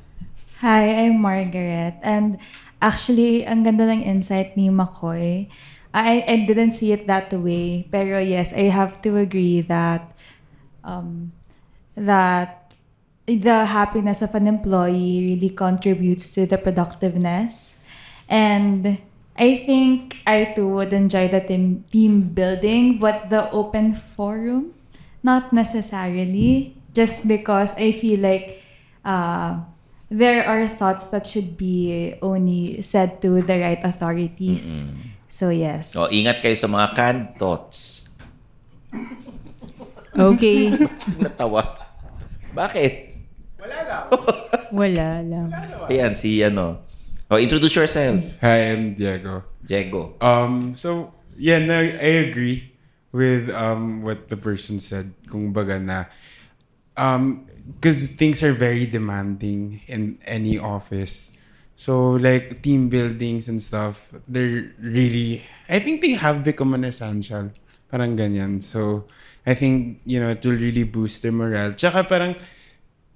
Hi, 0.61 1.05
I'm 1.05 1.17
Margaret. 1.17 1.97
And 2.05 2.37
actually, 2.77 3.41
ang 3.41 3.65
ganda 3.65 3.89
ng 3.89 4.05
insight 4.05 4.53
ni 4.53 4.69
McCoy. 4.69 5.49
I, 5.91 6.21
I 6.23 6.45
didn't 6.45 6.77
see 6.77 6.93
it 6.93 7.09
that 7.09 7.33
way. 7.33 7.89
Pero 7.89 8.21
yes, 8.21 8.53
I 8.53 8.69
have 8.69 9.01
to 9.01 9.17
agree 9.17 9.65
that 9.65 10.13
um, 10.85 11.33
that 11.97 12.77
the 13.25 13.65
happiness 13.65 14.21
of 14.21 14.37
an 14.37 14.45
employee 14.45 15.33
really 15.33 15.49
contributes 15.49 16.33
to 16.37 16.45
the 16.45 16.57
productiveness. 16.57 17.83
And 18.29 19.01
I 19.35 19.65
think 19.65 20.21
I 20.27 20.53
too 20.53 20.67
would 20.69 20.93
enjoy 20.93 21.27
the 21.27 21.41
team, 21.41 21.83
team 21.91 22.29
building, 22.29 22.99
but 22.99 23.29
the 23.29 23.49
open 23.51 23.93
forum, 23.93 24.73
not 25.23 25.53
necessarily, 25.53 26.75
just 26.93 27.27
because 27.27 27.77
I 27.77 27.91
feel 27.93 28.19
like 28.19 28.61
uh, 29.05 29.61
there 30.09 30.45
are 30.45 30.67
thoughts 30.67 31.09
that 31.09 31.25
should 31.25 31.57
be 31.57 32.13
only 32.21 32.81
said 32.81 33.21
to 33.21 33.41
the 33.41 33.57
right 33.59 33.81
authorities. 33.83 34.89
So 35.31 35.49
yes. 35.49 35.95
O, 35.95 36.11
ingat 36.11 36.43
kayo 36.43 36.57
sa 36.57 36.67
mga 36.67 36.87
canned 36.93 37.27
thoughts. 37.39 38.11
Okay. 40.11 40.75
Natawa. 41.23 41.63
Bakit? 42.51 43.15
Wala 44.75 45.23
lang. 45.23 45.47
Ayan, 45.87 46.17
si 46.19 46.43
ano. 46.43 46.83
O, 47.31 47.39
introduce 47.39 47.71
yourself. 47.79 48.19
Hi, 48.43 48.75
I'm 48.75 48.91
Diego. 48.91 49.47
Diego. 49.63 50.19
Um, 50.19 50.75
so 50.75 51.15
yeah, 51.39 51.63
no, 51.63 51.79
I 51.79 52.27
agree 52.27 52.70
with 53.11 53.51
um 53.51 54.01
what 54.01 54.27
the 54.27 54.37
person 54.37 54.79
said. 54.79 55.13
Kung 55.27 55.51
baga 55.51 55.79
na, 55.79 56.05
um, 56.97 57.47
because 57.79 58.15
things 58.15 58.43
are 58.43 58.53
very 58.53 58.85
demanding 58.85 59.81
in 59.87 60.19
any 60.25 60.57
office. 60.57 61.37
So 61.75 62.11
like 62.21 62.61
team 62.61 62.89
buildings 62.89 63.47
and 63.47 63.61
stuff, 63.61 64.13
they're 64.27 64.71
really. 64.79 65.41
I 65.67 65.79
think 65.79 66.01
they 66.01 66.13
have 66.13 66.43
become 66.43 66.73
an 66.73 66.85
essential. 66.85 67.51
Parang 67.89 68.15
ganyan. 68.15 68.61
So 68.63 69.05
I 69.45 69.53
think 69.55 69.99
you 70.05 70.19
know 70.19 70.29
it 70.29 70.45
will 70.45 70.59
really 70.59 70.83
boost 70.83 71.23
their 71.23 71.33
morale. 71.33 71.73
Tsaka 71.73 72.05
parang 72.05 72.35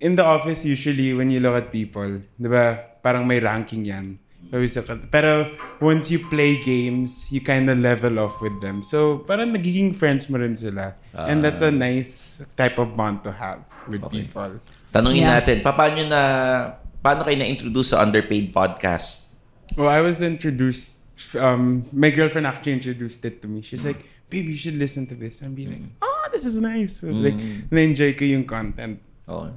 in 0.01 0.15
the 0.15 0.25
office 0.25 0.65
usually 0.65 1.13
when 1.13 1.29
you 1.29 1.39
look 1.39 1.55
at 1.55 1.71
people, 1.71 2.21
ba? 2.39 2.99
Parang 3.05 3.27
may 3.27 3.39
ranking 3.39 3.85
'yan. 3.85 4.17
Always 4.53 4.77
at- 4.77 5.09
Pero 5.11 5.49
once 5.81 6.09
you 6.11 6.19
play 6.29 6.61
games, 6.61 7.27
you 7.33 7.41
kind 7.41 7.69
of 7.69 7.79
level 7.79 8.19
off 8.19 8.37
with 8.41 8.53
them. 8.61 8.83
So 8.83 9.25
parang 9.25 9.51
nagiging 9.53 9.95
friends 9.95 10.29
mo 10.29 10.37
rin 10.37 10.55
sila. 10.55 10.93
And 11.15 11.43
that's 11.43 11.61
a 11.65 11.71
nice 11.71 12.43
type 12.55 12.77
of 12.77 12.93
bond 12.95 13.23
to 13.25 13.31
have 13.33 13.65
with 13.89 14.05
people. 14.11 14.61
Tanungin 14.93 15.25
Yeah. 15.25 15.41
natin, 15.41 15.63
pa- 15.65 15.75
paano 15.75 16.01
na, 16.07 16.21
paano 17.03 17.25
kayo 17.25 17.35
na-introduce 17.41 17.91
sa 17.97 18.05
Underpaid 18.05 18.53
Podcast? 18.53 19.35
Well, 19.75 19.89
I 19.91 19.99
was 19.99 20.21
introduced 20.21 21.03
um, 21.39 21.83
my 21.95 22.11
girlfriend 22.11 22.47
actually 22.47 22.73
introduced 22.75 23.23
it 23.23 23.41
to 23.41 23.47
me. 23.47 23.61
She's 23.63 23.83
like, 23.87 24.03
babe, 24.29 24.45
you 24.51 24.55
should 24.55 24.75
listen 24.75 25.07
to 25.07 25.15
this. 25.15 25.41
And 25.41 25.55
be 25.55 25.67
like, 25.67 25.83
oh, 26.03 26.27
this 26.31 26.43
is 26.43 26.59
nice. 26.59 27.03
I 27.03 27.07
was 27.07 27.19
like, 27.19 27.35
Mm. 27.35 27.71
na-enjoy 27.71 28.13
ko 28.19 28.23
yung 28.25 28.43
content. 28.45 28.99
Oh. 29.27 29.51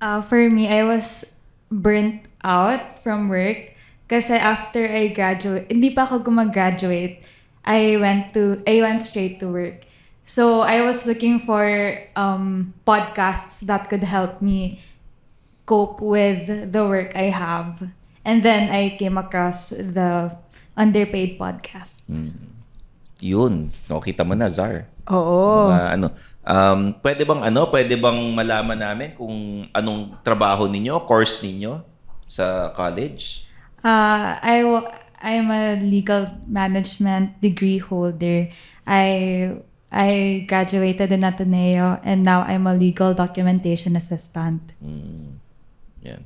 Uh, 0.00 0.20
for 0.20 0.38
me, 0.48 0.68
I 0.68 0.84
was 0.84 1.36
burnt 1.72 2.24
out 2.44 2.98
from 3.00 3.28
work 3.28 3.76
kasi 4.10 4.34
after 4.34 4.82
I 4.82 5.14
graduate, 5.14 5.70
hindi 5.70 5.94
pa 5.94 6.02
ako 6.02 6.26
gumag-graduate, 6.26 7.22
I 7.62 7.94
went 7.94 8.34
to, 8.34 8.58
I 8.66 8.82
went 8.82 8.98
straight 8.98 9.38
to 9.38 9.46
work. 9.46 9.86
So 10.26 10.66
I 10.66 10.82
was 10.82 11.06
looking 11.06 11.38
for 11.38 11.62
um, 12.18 12.74
podcasts 12.82 13.62
that 13.70 13.86
could 13.86 14.02
help 14.02 14.42
me 14.42 14.82
cope 15.62 16.02
with 16.02 16.50
the 16.74 16.82
work 16.82 17.14
I 17.14 17.30
have. 17.30 17.86
And 18.26 18.42
then 18.42 18.74
I 18.74 18.98
came 18.98 19.14
across 19.14 19.70
the 19.70 20.34
underpaid 20.74 21.38
podcast. 21.38 22.10
Yun. 23.22 23.70
O, 23.86 24.02
kita 24.02 24.26
mo 24.26 24.34
na, 24.34 24.50
Zar. 24.50 24.90
Oo. 25.06 25.70
Mga 25.70 25.86
ano, 25.94 26.06
um, 26.42 26.80
pwede 26.98 27.22
bang 27.22 27.42
ano, 27.46 27.60
pwede 27.70 27.94
bang 27.94 28.18
malaman 28.34 28.78
namin 28.78 29.08
kung 29.14 29.66
anong 29.70 30.18
trabaho 30.26 30.66
ninyo, 30.66 30.98
course 31.06 31.46
ninyo 31.46 31.78
sa 32.26 32.74
college? 32.74 33.49
Uh, 33.84 34.36
I 34.42 34.60
w- 34.62 34.88
I'm 35.20 35.50
a 35.50 35.76
legal 35.80 36.26
management 36.46 37.40
degree 37.40 37.78
holder. 37.78 38.48
I 38.86 39.56
I 39.92 40.44
graduated 40.46 41.12
in 41.12 41.24
Ateneo 41.24 41.98
and 42.04 42.22
now 42.22 42.42
I'm 42.42 42.66
a 42.66 42.74
legal 42.74 43.12
documentation 43.14 43.96
assistant. 43.96 44.72
Yan. 46.02 46.22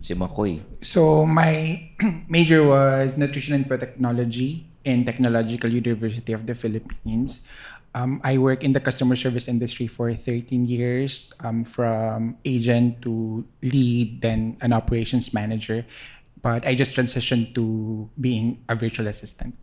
Si 0.00 0.14
Makoy. 0.14 0.60
So 0.80 1.26
my 1.26 1.92
major 2.28 2.64
was 2.64 3.18
nutrition 3.18 3.54
and 3.54 3.66
food 3.68 3.80
technology 3.80 4.64
in 4.84 5.04
Technological 5.04 5.68
University 5.68 6.32
of 6.32 6.46
the 6.46 6.54
Philippines. 6.54 7.46
Um, 7.94 8.20
I 8.22 8.38
work 8.38 8.62
in 8.62 8.72
the 8.72 8.78
customer 8.78 9.16
service 9.16 9.48
industry 9.48 9.86
for 9.86 10.12
13 10.12 10.64
years, 10.64 11.34
um, 11.42 11.64
from 11.64 12.36
agent 12.44 13.02
to 13.02 13.44
lead, 13.62 14.22
then 14.22 14.56
an 14.60 14.72
operations 14.72 15.34
manager. 15.34 15.84
But 16.40 16.64
I 16.64 16.74
just 16.74 16.94
transitioned 16.94 17.54
to 17.54 18.08
being 18.14 18.62
a 18.68 18.74
virtual 18.74 19.08
assistant 19.08 19.58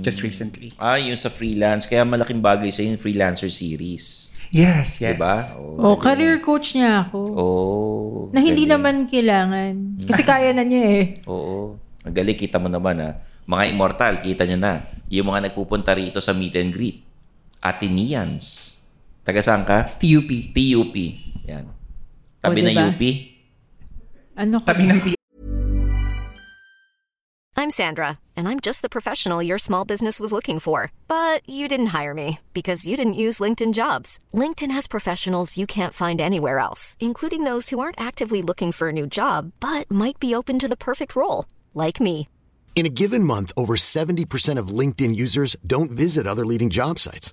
just 0.00 0.20
recently. 0.22 0.72
Ah, 0.76 1.00
yung 1.00 1.16
sa 1.16 1.32
freelance. 1.32 1.88
Kaya 1.88 2.04
malaking 2.04 2.44
bagay 2.44 2.68
sa 2.68 2.84
yung 2.84 3.00
freelancer 3.00 3.48
series. 3.48 4.36
Yes, 4.52 5.00
yes. 5.00 5.16
Diba? 5.16 5.36
Oh, 5.80 5.96
career 5.96 6.36
coach 6.44 6.76
niya 6.76 7.08
ako. 7.08 7.18
Oh. 7.32 8.12
na 8.36 8.44
hindi 8.44 8.68
galing. 8.68 8.76
naman 8.76 8.94
kailangan. 9.08 10.04
Kasi 10.04 10.22
kaya 10.24 10.52
na 10.52 10.64
niya 10.64 10.84
eh. 10.84 11.04
Oo. 11.32 11.80
Ang 12.04 12.14
galing, 12.14 12.36
kita 12.36 12.60
mo 12.60 12.68
naman 12.68 13.00
ha. 13.00 13.16
Mga 13.48 13.64
immortal, 13.72 14.14
kita 14.20 14.44
nyo 14.44 14.58
na. 14.60 14.84
Yung 15.08 15.32
mga 15.32 15.48
nagpupunta 15.48 15.96
rito 15.96 16.20
sa 16.20 16.36
meet 16.36 16.56
and 16.60 16.72
greet. 16.74 17.00
Athenians. 17.62 18.78
Taga 19.22 19.38
saan 19.38 19.62
ka? 19.62 19.86
TUP. 20.02 20.50
TUP. 20.50 20.96
Yan. 21.46 21.70
Tabi 22.42 22.58
O, 22.58 22.66
ng 22.66 22.74
diba? 22.74 22.86
UP. 22.90 23.02
Ano 24.34 24.58
Tabi 24.58 24.84
ng 24.90 25.00
I'm 27.54 27.70
Sandra, 27.70 28.18
and 28.34 28.48
I'm 28.48 28.58
just 28.58 28.82
the 28.82 28.88
professional 28.88 29.40
your 29.40 29.58
small 29.58 29.84
business 29.84 30.18
was 30.18 30.32
looking 30.32 30.58
for. 30.58 30.90
But 31.06 31.48
you 31.48 31.68
didn't 31.68 31.94
hire 31.94 32.14
me 32.14 32.40
because 32.54 32.88
you 32.88 32.96
didn't 32.96 33.22
use 33.22 33.38
LinkedIn 33.38 33.72
jobs. 33.72 34.18
LinkedIn 34.34 34.72
has 34.72 34.88
professionals 34.88 35.56
you 35.56 35.66
can't 35.66 35.94
find 35.94 36.20
anywhere 36.20 36.58
else, 36.58 36.96
including 36.98 37.44
those 37.44 37.68
who 37.68 37.78
aren't 37.78 38.00
actively 38.00 38.42
looking 38.42 38.72
for 38.72 38.88
a 38.88 38.92
new 38.92 39.06
job 39.06 39.52
but 39.60 39.88
might 39.88 40.18
be 40.18 40.34
open 40.34 40.58
to 40.58 40.66
the 40.66 40.84
perfect 40.88 41.14
role, 41.14 41.44
like 41.72 42.00
me. 42.00 42.26
In 42.74 42.86
a 42.86 42.96
given 43.02 43.22
month, 43.22 43.52
over 43.56 43.76
70% 43.76 44.58
of 44.58 44.76
LinkedIn 44.78 45.14
users 45.14 45.54
don't 45.64 45.92
visit 45.92 46.26
other 46.26 46.44
leading 46.44 46.70
job 46.70 46.98
sites. 46.98 47.32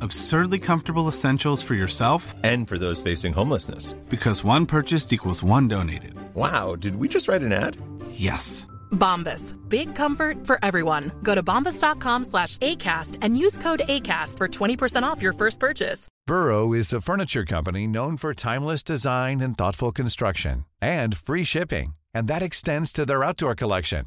Absurdly 0.00 0.58
comfortable 0.58 1.08
essentials 1.08 1.62
for 1.62 1.74
yourself 1.74 2.34
And 2.44 2.68
for 2.68 2.78
those 2.78 3.02
facing 3.02 3.32
homelessness. 3.32 3.94
because 4.08 4.44
one 4.44 4.66
purchased 4.66 5.12
equals 5.12 5.42
one 5.42 5.68
donated. 5.68 6.14
Wow, 6.34 6.76
did 6.76 6.96
we 6.96 7.08
just 7.08 7.28
write 7.28 7.42
an 7.42 7.52
ad? 7.52 7.76
Yes. 8.12 8.66
Bombas. 8.92 9.54
Big 9.68 9.94
comfort 9.94 10.46
for 10.46 10.58
everyone. 10.62 11.12
Go 11.22 11.34
to 11.34 11.42
bombas.com 11.42 12.24
slash 12.24 12.56
ACAST 12.58 13.18
and 13.22 13.36
use 13.38 13.58
code 13.58 13.80
ACAST 13.88 14.38
for 14.38 14.48
20% 14.48 15.02
off 15.02 15.20
your 15.22 15.32
first 15.34 15.58
purchase. 15.60 16.08
Burrow 16.26 16.72
is 16.72 16.92
a 16.92 17.00
furniture 17.00 17.44
company 17.44 17.86
known 17.86 18.16
for 18.16 18.32
timeless 18.34 18.82
design 18.82 19.40
and 19.40 19.56
thoughtful 19.58 19.92
construction 19.92 20.64
and 20.80 21.16
free 21.16 21.44
shipping, 21.44 21.94
and 22.14 22.28
that 22.28 22.42
extends 22.42 22.92
to 22.92 23.04
their 23.04 23.24
outdoor 23.24 23.54
collection. 23.54 24.06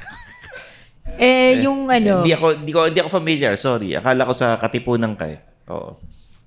Eh, 1.17 1.63
yung 1.63 1.89
ano, 1.89 2.21
Hindi 2.21 2.33
ako, 2.33 2.47
hindi 2.59 2.71
ko, 2.71 2.79
hindi 2.87 2.99
ako 2.99 3.11
familiar. 3.11 3.53
Sorry. 3.55 3.95
Akala 3.95 4.27
ko 4.27 4.33
sa 4.35 4.55
Katipunan 4.55 5.15
ka 5.15 5.27
eh. 5.27 5.39
Oo. 5.67 5.95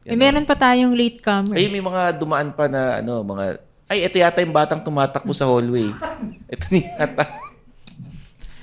eh, 0.05 0.17
meron 0.17 0.45
pa 0.45 0.55
tayong 0.55 0.93
latecomer. 0.93 1.57
Ay, 1.57 1.73
may 1.73 1.81
mga 1.81 2.17
dumaan 2.17 2.53
pa 2.53 2.69
na 2.69 3.01
ano, 3.01 3.25
mga 3.25 3.61
ay, 3.85 4.09
ito 4.09 4.17
yata 4.17 4.41
yung 4.41 4.57
batang 4.57 4.81
tumatakbo 4.81 5.37
sa 5.37 5.45
hallway. 5.45 5.85
ito 6.55 6.65
ni 6.73 6.81
yata. 6.81 7.29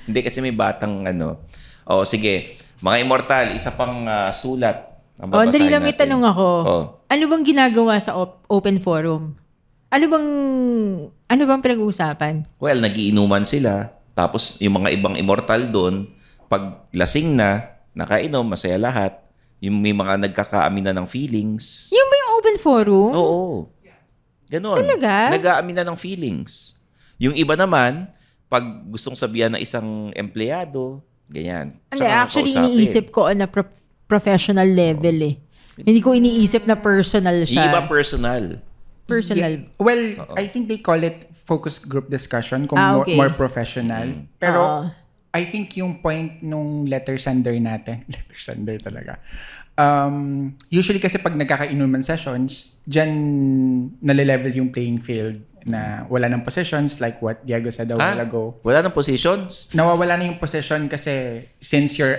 Hindi 0.02 0.20
kasi 0.20 0.42
may 0.42 0.50
batang 0.50 1.06
ano. 1.06 1.38
O 1.86 2.02
sige, 2.02 2.58
mga 2.82 2.96
immortal, 3.00 3.54
isa 3.54 3.70
pang 3.70 4.02
ah, 4.04 4.34
sulat. 4.34 4.90
Ang 5.22 5.30
Oh, 5.30 5.46
dali 5.46 5.70
lang 5.70 5.86
may 5.86 5.94
tanong 5.94 6.26
ako. 6.26 6.48
Oh. 6.66 6.82
Ano 7.06 7.22
bang 7.30 7.44
ginagawa 7.46 7.94
sa 8.02 8.18
op- 8.18 8.42
open 8.50 8.82
forum? 8.82 9.38
Ano 9.92 10.04
bang 10.08 10.28
ano 11.06 11.42
bang 11.46 11.62
pinag-uusapan? 11.62 12.42
Well, 12.58 12.82
nagiinuman 12.82 13.46
sila. 13.46 13.94
Tapos 14.12 14.60
yung 14.60 14.80
mga 14.82 14.92
ibang 14.92 15.16
immortal 15.16 15.68
doon, 15.68 16.08
pag 16.48 16.84
lasing 16.92 17.32
na, 17.32 17.72
nakainom, 17.96 18.44
masaya 18.44 18.76
lahat. 18.76 19.16
Yung 19.62 19.78
may 19.78 19.94
mga 19.94 20.18
nagkakaaminan 20.28 20.92
ng 21.00 21.06
feelings. 21.06 21.88
Yung 21.94 22.08
ba 22.10 22.16
yung 22.18 22.30
open 22.36 22.56
forum? 22.58 23.10
Oo. 23.14 23.42
Ganon. 24.52 24.76
Talaga? 24.84 25.32
Nag-aaminan 25.32 25.86
ng 25.88 25.98
feelings. 25.98 26.76
Yung 27.16 27.32
iba 27.32 27.56
naman, 27.56 28.10
pag 28.52 28.84
gustong 28.92 29.16
sabihan 29.16 29.48
ng 29.56 29.62
isang 29.64 30.12
empleyado, 30.12 31.00
ganyan. 31.24 31.72
Hindi, 31.88 32.04
actually 32.04 32.52
iniisip 32.52 33.08
ko 33.08 33.32
on 33.32 33.40
a 33.40 33.48
pro- 33.48 33.72
professional 34.04 34.68
level 34.68 35.16
eh. 35.24 35.40
Hindi 35.80 36.04
ko 36.04 36.12
iniisip 36.12 36.68
na 36.68 36.76
personal 36.76 37.40
siya. 37.48 37.72
iba 37.72 37.80
personal. 37.88 38.60
Personal. 39.12 39.52
Yeah. 39.66 39.76
Well, 39.76 40.02
I 40.34 40.46
think 40.46 40.66
they 40.66 40.78
call 40.78 40.98
it 40.98 41.28
focus 41.32 41.76
group 41.78 42.08
discussion 42.08 42.64
kung 42.64 42.78
Ah, 42.78 42.96
more, 42.96 43.04
okay. 43.04 43.16
more 43.16 43.30
professional. 43.30 44.24
Pero 44.38 44.60
Oo. 44.60 44.80
I 45.32 45.42
think 45.44 45.72
yung 45.76 46.00
point 46.00 46.40
nung 46.40 46.84
letter 46.84 47.16
sender 47.16 47.56
natin, 47.56 48.04
letter 48.12 48.38
sender 48.38 48.76
talaga. 48.76 49.16
Um, 49.72 50.52
usually 50.68 51.00
kasi 51.00 51.16
pag 51.16 51.32
nagkakainuman 51.32 52.04
sessions, 52.04 52.76
dyan 52.84 53.08
nale-level 53.98 54.52
yung 54.52 54.68
playing 54.68 55.00
field 55.00 55.40
na 55.64 56.04
wala 56.10 56.26
ng 56.28 56.42
possessions 56.42 57.00
like 57.00 57.22
what 57.22 57.40
Diego 57.46 57.70
said 57.70 57.88
a 57.88 57.96
while 57.96 58.18
Ah, 58.18 58.26
ago. 58.26 58.60
wala 58.60 58.82
ng 58.82 58.92
positions? 58.92 59.70
Nawawala 59.72 60.18
na 60.18 60.28
yung 60.28 60.36
possession 60.36 60.90
kasi 60.90 61.46
since 61.56 61.96
you're 61.96 62.18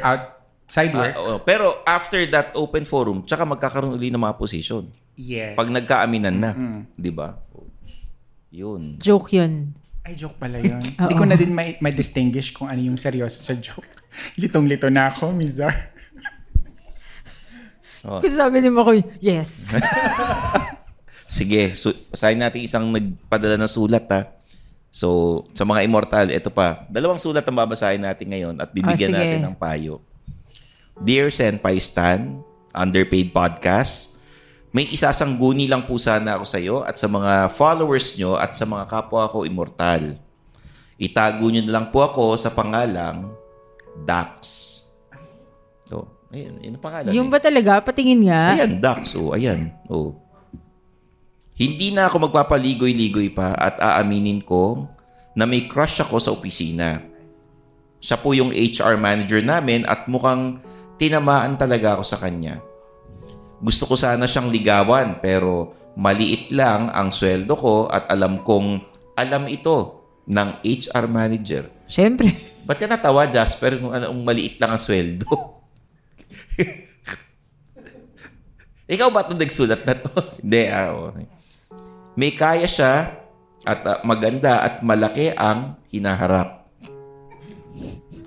outside 0.64 0.94
work, 0.94 1.14
Ah, 1.14 1.22
oo. 1.22 1.36
Pero 1.44 1.66
after 1.84 2.24
that 2.30 2.56
open 2.56 2.84
forum, 2.84 3.22
tsaka 3.22 3.44
magkakaroon 3.44 3.94
uli 3.94 4.10
ng 4.10 4.18
mga 4.18 4.36
position. 4.36 4.88
yes. 5.14 5.54
Pag 5.54 5.70
nagkaaminan 5.70 6.36
na. 6.36 6.52
Di 6.96 7.12
ba? 7.12 7.38
Yun. 8.50 8.98
Joke 8.98 9.34
yun. 9.34 9.74
Ay, 10.04 10.14
joke 10.14 10.36
pala 10.36 10.60
yun. 10.60 10.84
Hindi 11.00 11.16
ko 11.16 11.24
na 11.24 11.34
din 11.34 11.56
may, 11.56 11.80
may 11.80 11.90
distinguish 11.90 12.52
kung 12.52 12.68
ano 12.68 12.78
yung 12.78 13.00
seryoso 13.00 13.40
sa 13.40 13.56
joke. 13.56 13.88
Litong-lito 14.42 14.92
na 14.92 15.10
ako, 15.10 15.32
Mizar. 15.32 15.72
Oh. 18.04 18.20
Kasi 18.20 18.36
sabi 18.36 18.60
ni 18.60 18.68
Makoy, 18.68 19.00
yes. 19.24 19.80
Sige, 21.24 21.72
so, 21.72 21.96
basahin 22.12 22.36
natin 22.36 22.60
isang 22.60 22.84
nagpadala 22.92 23.56
ng 23.56 23.72
sulat 23.72 24.04
ha. 24.12 24.28
So, 24.92 25.42
sa 25.56 25.64
mga 25.64 25.88
immortal, 25.88 26.28
ito 26.28 26.52
pa. 26.52 26.84
Dalawang 26.92 27.16
sulat 27.16 27.48
ang 27.48 27.56
babasahin 27.56 28.04
natin 28.04 28.28
ngayon 28.28 28.56
at 28.60 28.76
bibigyan 28.76 29.08
sige. 29.08 29.16
natin 29.16 29.40
ng 29.48 29.56
payo. 29.56 30.04
Dear 31.02 31.34
Senpai 31.34 31.82
Stan, 31.82 32.46
Underpaid 32.70 33.34
Podcast, 33.34 34.22
may 34.70 34.86
isasangguni 34.90 35.66
lang 35.66 35.90
po 35.90 35.98
sana 35.98 36.38
ako 36.38 36.46
sa 36.46 36.60
iyo 36.62 36.86
at 36.86 36.98
sa 37.02 37.10
mga 37.10 37.50
followers 37.50 38.14
nyo 38.22 38.38
at 38.38 38.54
sa 38.54 38.66
mga 38.70 38.86
kapwa 38.86 39.26
ko 39.30 39.42
immortal. 39.42 40.18
Itago 41.02 41.50
nyo 41.50 41.62
na 41.66 41.74
lang 41.82 41.90
po 41.90 42.06
ako 42.06 42.38
sa 42.38 42.54
pangalang 42.54 43.34
Dax. 44.06 44.38
So, 45.90 46.10
ayun, 46.30 46.62
yun 46.62 46.78
ang 46.78 46.86
pangalan. 46.86 47.14
Yung 47.14 47.30
eh. 47.30 47.34
ba 47.34 47.40
talaga? 47.42 47.82
Patingin 47.82 48.30
nga. 48.30 48.54
Ayan, 48.54 48.78
Dax. 48.78 49.18
Oh, 49.18 49.34
ayan. 49.34 49.74
Oh. 49.90 50.18
Hindi 51.58 51.94
na 51.94 52.10
ako 52.10 52.30
magpapaligoy-ligoy 52.30 53.34
pa 53.34 53.54
at 53.54 53.78
aaminin 53.82 54.42
ko 54.42 54.90
na 55.34 55.46
may 55.46 55.66
crush 55.66 56.02
ako 56.02 56.18
sa 56.22 56.34
opisina. 56.34 57.02
Siya 58.02 58.18
po 58.18 58.34
yung 58.34 58.54
HR 58.54 58.98
manager 58.98 59.42
namin 59.42 59.86
at 59.86 60.10
mukhang 60.10 60.62
tinamaan 61.04 61.60
talaga 61.60 62.00
ako 62.00 62.04
sa 62.08 62.16
kanya. 62.16 62.64
Gusto 63.60 63.92
ko 63.92 64.00
sana 64.00 64.24
siyang 64.24 64.48
ligawan 64.48 65.20
pero 65.20 65.76
maliit 66.00 66.48
lang 66.56 66.88
ang 66.96 67.12
sweldo 67.12 67.60
ko 67.60 67.92
at 67.92 68.08
alam 68.08 68.40
kong 68.40 68.80
alam 69.20 69.52
ito 69.52 70.00
ng 70.24 70.64
HR 70.64 71.06
manager. 71.12 71.68
Siyempre. 71.84 72.32
Ba't 72.64 72.80
ka 72.80 72.88
natawa, 72.88 73.28
Jasper, 73.28 73.84
kung 73.84 73.92
anong 73.92 74.24
maliit 74.24 74.56
lang 74.56 74.80
ang 74.80 74.82
sweldo? 74.82 75.28
Ikaw 78.94 79.08
ba 79.12 79.28
itong 79.28 79.44
nagsulat 79.44 79.84
na 79.84 80.00
to? 80.00 80.12
Hindi, 80.44 80.64
ah, 80.72 80.96
okay. 80.96 81.28
May 82.16 82.32
kaya 82.32 82.68
siya 82.68 83.20
at 83.68 83.80
ah, 83.84 84.00
maganda 84.08 84.64
at 84.64 84.80
malaki 84.80 85.36
ang 85.36 85.76
hinaharap. 85.92 86.64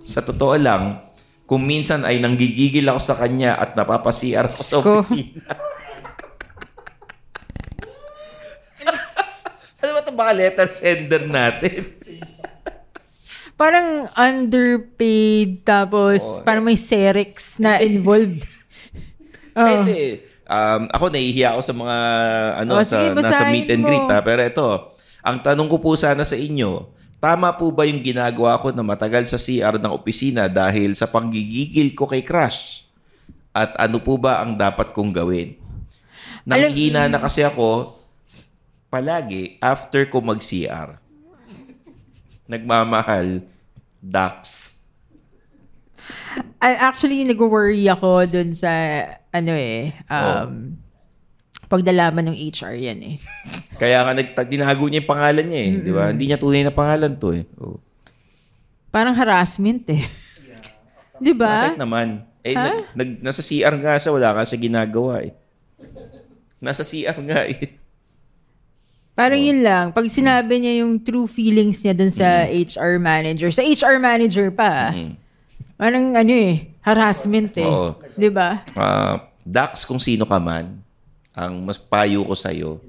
Sa 0.04 0.20
totoo 0.20 0.60
lang, 0.60 1.05
kung 1.46 1.62
minsan 1.62 2.02
ay 2.02 2.18
nanggigigil 2.18 2.84
ako 2.90 3.00
sa 3.00 3.14
kanya 3.16 3.54
at 3.54 3.78
napapasiyar 3.78 4.50
ako 4.50 4.60
sa 4.62 4.76
opisina. 4.82 5.46
ano 9.82 9.90
ba 9.94 10.00
itong 10.02 10.18
mga 10.18 10.34
letter 10.34 10.68
sender 10.68 11.22
natin? 11.30 11.82
Parang 13.60 14.04
underpaid 14.12 15.64
tapos 15.64 16.44
parang 16.44 16.60
may 16.60 16.76
Cerex 16.76 17.56
na 17.56 17.80
involved. 17.80 18.44
Oh. 19.56 19.80
Um, 20.46 20.84
ako 20.92 21.08
nahihiya 21.08 21.56
ako 21.56 21.60
sa 21.64 21.72
mga 21.72 21.96
ano 22.60 22.70
Oh, 22.76 22.84
sa 22.84 23.00
sige, 23.00 23.16
nasa 23.16 23.48
meet 23.48 23.72
and 23.72 23.80
mo. 23.80 23.88
greet 23.88 24.12
ha. 24.12 24.20
Pero 24.20 24.44
ito, 24.44 24.68
ang 25.24 25.40
tanong 25.40 25.72
ko 25.72 25.80
po 25.80 25.96
sana 25.96 26.28
sa 26.28 26.36
inyo, 26.36 26.84
tama 27.18 27.52
po 27.54 27.72
ba 27.72 27.88
yung 27.88 28.00
ginagawa 28.02 28.60
ko 28.60 28.70
na 28.70 28.84
matagal 28.84 29.26
sa 29.26 29.40
CR 29.40 29.80
ng 29.80 29.92
opisina 29.92 30.46
dahil 30.46 30.92
sa 30.94 31.08
panggigigil 31.08 31.96
ko 31.96 32.06
kay 32.06 32.22
crush? 32.22 32.86
At 33.56 33.72
ano 33.80 33.96
po 33.98 34.20
ba 34.20 34.44
ang 34.44 34.54
dapat 34.54 34.92
kong 34.92 35.16
gawin? 35.16 35.56
Nanghihina 36.46 37.08
na 37.08 37.18
kasi 37.18 37.42
ako 37.42 37.96
palagi 38.92 39.58
after 39.58 40.06
ko 40.06 40.22
mag-CR. 40.22 41.00
Nagmamahal, 42.46 43.42
Dax. 43.98 44.72
Actually, 46.62 47.26
nag-worry 47.26 47.90
ako 47.90 48.28
dun 48.30 48.54
sa, 48.54 48.70
ano 49.34 49.52
eh, 49.56 49.90
um, 50.06 50.78
pagdalaman 51.66 52.30
ng 52.30 52.36
HR 52.36 52.74
yan 52.74 52.98
eh. 53.02 53.14
Kaya 53.82 54.02
nga 54.02 54.12
nagta- 54.14 54.46
tinago 54.46 54.86
niya 54.86 55.02
yung 55.02 55.10
pangalan 55.10 55.46
niya 55.46 55.60
eh. 55.60 55.70
Di 55.82 55.90
ba? 55.90 56.04
Hindi 56.10 56.24
niya 56.26 56.38
tunay 56.38 56.62
na 56.62 56.72
pangalan 56.72 57.12
to 57.14 57.34
eh. 57.34 57.44
Oh. 57.58 57.78
Parang 58.88 59.12
harassment 59.12 59.84
eh. 59.90 60.02
Di 61.24 61.32
ba? 61.32 61.68
Bakit 61.72 61.80
naman? 61.80 62.24
Eh, 62.46 62.54
Ha? 62.54 62.94
nag, 62.94 63.20
nasa 63.20 63.42
CR 63.42 63.74
nga 63.74 63.98
siya, 63.98 64.14
wala 64.14 64.30
ka 64.32 64.46
siya 64.46 64.58
ginagawa 64.62 65.26
eh. 65.26 65.34
Nasa 66.56 66.86
CR 66.86 67.18
nga 67.26 67.42
eh. 67.44 67.74
Parang 69.12 69.40
yun 69.40 69.64
lang. 69.64 69.90
Pag 69.90 70.12
sinabi 70.12 70.60
niya 70.60 70.84
yung 70.84 71.00
true 71.00 71.24
feelings 71.24 71.80
niya 71.80 71.96
dun 71.96 72.12
sa 72.12 72.44
HR 72.44 73.00
manager, 73.00 73.48
sa 73.48 73.64
HR 73.64 73.96
manager 73.96 74.52
pa, 74.52 74.92
parang 75.74 76.12
ano 76.12 76.32
eh, 76.32 76.76
harassment 76.84 77.56
eh. 77.56 77.64
Oo. 77.64 77.96
Di 78.12 78.28
ba? 78.28 78.60
Ah, 78.76 79.32
Dax, 79.40 79.88
kung 79.88 79.98
sino 79.98 80.28
ka 80.28 80.36
man, 80.36 80.84
ang 81.36 81.60
mas 81.60 81.76
payo 81.76 82.24
ko 82.24 82.32
sa'yo, 82.32 82.80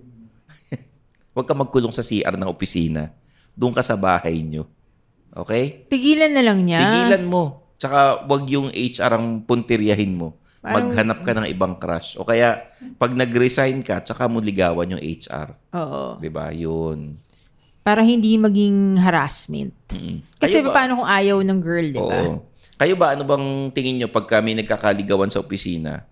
huwag 1.36 1.46
ka 1.46 1.54
magkulong 1.54 1.92
sa 1.92 2.02
CR 2.02 2.34
ng 2.34 2.48
opisina. 2.48 3.12
Doon 3.52 3.76
ka 3.76 3.84
sa 3.84 4.00
bahay 4.00 4.40
nyo. 4.40 4.64
Okay? 5.36 5.86
Pigilan 5.86 6.32
na 6.32 6.42
lang 6.42 6.64
niya. 6.64 6.80
Pigilan 6.80 7.28
mo. 7.28 7.76
Tsaka 7.78 8.26
wag 8.26 8.48
yung 8.48 8.72
HR 8.72 9.20
ang 9.20 9.44
puntiryahin 9.44 10.16
mo. 10.16 10.40
Parang- 10.58 10.90
Maghanap 10.90 11.20
ka 11.22 11.32
ng 11.36 11.48
ibang 11.48 11.78
crush. 11.78 12.18
O 12.18 12.26
kaya, 12.26 12.66
pag 12.98 13.14
nag-resign 13.14 13.86
ka, 13.86 14.02
tsaka 14.02 14.26
mo 14.26 14.42
ligawan 14.42 14.98
yung 14.98 15.04
HR. 15.04 15.54
Oo. 15.78 16.18
'Di 16.18 16.30
ba? 16.34 16.50
Yun. 16.50 17.22
Para 17.86 18.02
hindi 18.02 18.36
maging 18.36 18.98
harassment. 18.98 19.72
Kasi 20.36 20.60
Kayo 20.60 20.68
ba- 20.68 20.76
paano 20.76 21.00
kung 21.00 21.08
ayaw 21.08 21.38
ng 21.40 21.60
girl, 21.62 21.88
di 21.88 22.02
ba? 22.02 22.20
Oo. 22.20 22.34
Kayo 22.78 22.94
ba, 22.94 23.16
ano 23.16 23.24
bang 23.24 23.46
tingin 23.72 23.96
nyo 24.02 24.08
pag 24.12 24.28
kami 24.28 24.58
nagkakaligawan 24.58 25.32
sa 25.32 25.40
opisina? 25.40 26.04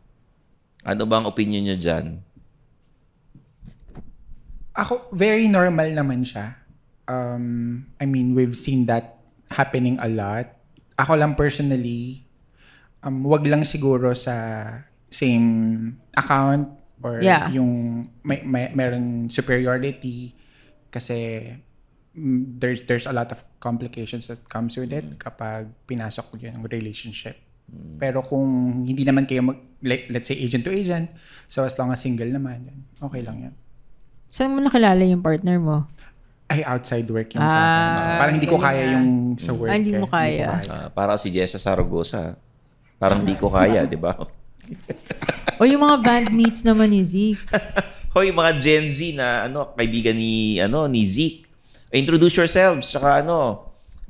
Ano 0.85 1.09
bang 1.09 1.25
opinion 1.25 1.65
nyo 1.65 1.77
dyan? 1.81 2.05
Ako, 4.75 5.09
very 5.15 5.47
normal 5.47 5.89
naman 5.89 6.21
siya. 6.21 6.53
Um, 7.07 7.87
I 7.97 8.05
mean, 8.05 8.35
we've 8.35 8.53
seen 8.53 8.85
that 8.85 9.17
happening 9.49 9.95
a 9.97 10.09
lot. 10.11 10.51
Ako 10.99 11.15
lang 11.15 11.33
personally, 11.33 12.27
um, 13.01 13.23
wag 13.23 13.47
lang 13.47 13.63
siguro 13.63 14.11
sa 14.13 14.35
same 15.07 15.95
account 16.17 16.69
or 16.99 17.21
Yeah. 17.23 17.47
yung 17.53 18.05
may, 18.25 18.43
may 18.43 18.73
meron 18.73 19.29
superiority 19.29 20.33
kasi 20.91 21.51
mm, 22.17 22.59
there's 22.59 22.83
there's 22.89 23.07
a 23.07 23.15
lot 23.15 23.31
of 23.31 23.43
complications 23.61 24.27
that 24.27 24.43
comes 24.49 24.75
with 24.75 24.91
it 24.91 25.05
kapag 25.21 25.71
pinasok 25.87 26.35
yung 26.41 26.65
relationship. 26.67 27.39
Pero 27.97 28.21
kung 28.21 28.45
hindi 28.85 29.01
naman 29.03 29.25
kayo 29.25 29.41
mag, 29.41 29.59
like, 29.81 30.07
let's 30.09 30.29
say 30.29 30.37
agent 30.37 30.63
to 30.63 30.71
agent, 30.71 31.09
so 31.45 31.65
as 31.65 31.75
long 31.75 31.89
as 31.89 31.99
single 31.99 32.27
naman, 32.27 32.63
then 32.63 32.79
okay 33.01 33.21
lang 33.21 33.49
yan. 33.49 33.53
Saan 34.25 34.53
mo 34.53 34.59
nakilala 34.59 35.01
yung 35.01 35.21
partner 35.21 35.57
mo? 35.57 35.87
ay 36.45 36.61
outside 36.61 37.09
work 37.09 37.33
yung 37.33 37.41
sa 37.41 37.57
Ah, 37.57 37.65
akin. 37.65 38.17
Parang 38.21 38.33
hindi 38.37 38.45
ko 38.45 38.57
kaya 38.61 38.83
yung 38.93 39.33
sa 39.33 39.51
work. 39.57 39.65
Ah, 39.65 39.75
hindi 39.81 39.93
eh. 39.93 39.97
mo 39.97 40.05
kaya. 40.05 40.61
Ah, 40.69 40.87
para 40.93 41.17
si 41.17 41.33
Jessa 41.33 41.57
Saragosa. 41.57 42.37
Parang 43.01 43.25
di 43.25 43.33
ko 43.33 43.49
kaya, 43.49 43.83
di 43.89 43.97
ba? 43.97 44.13
O 45.55 45.63
yung 45.63 45.87
mga 45.87 46.03
bandmates 46.03 46.67
naman 46.67 46.91
ni 46.91 46.99
Zeke. 46.99 47.47
Hoy, 48.15 48.35
mga 48.35 48.59
Gen 48.59 48.91
Z 48.91 49.15
na 49.15 49.47
ano, 49.47 49.71
kaibigan 49.71 50.11
ni 50.11 50.59
ano 50.59 50.83
ni 50.91 51.07
Zeke. 51.07 51.47
Introduce 51.95 52.35
yourselves. 52.35 52.91
Tsaka 52.91 53.23
ano, 53.23 53.63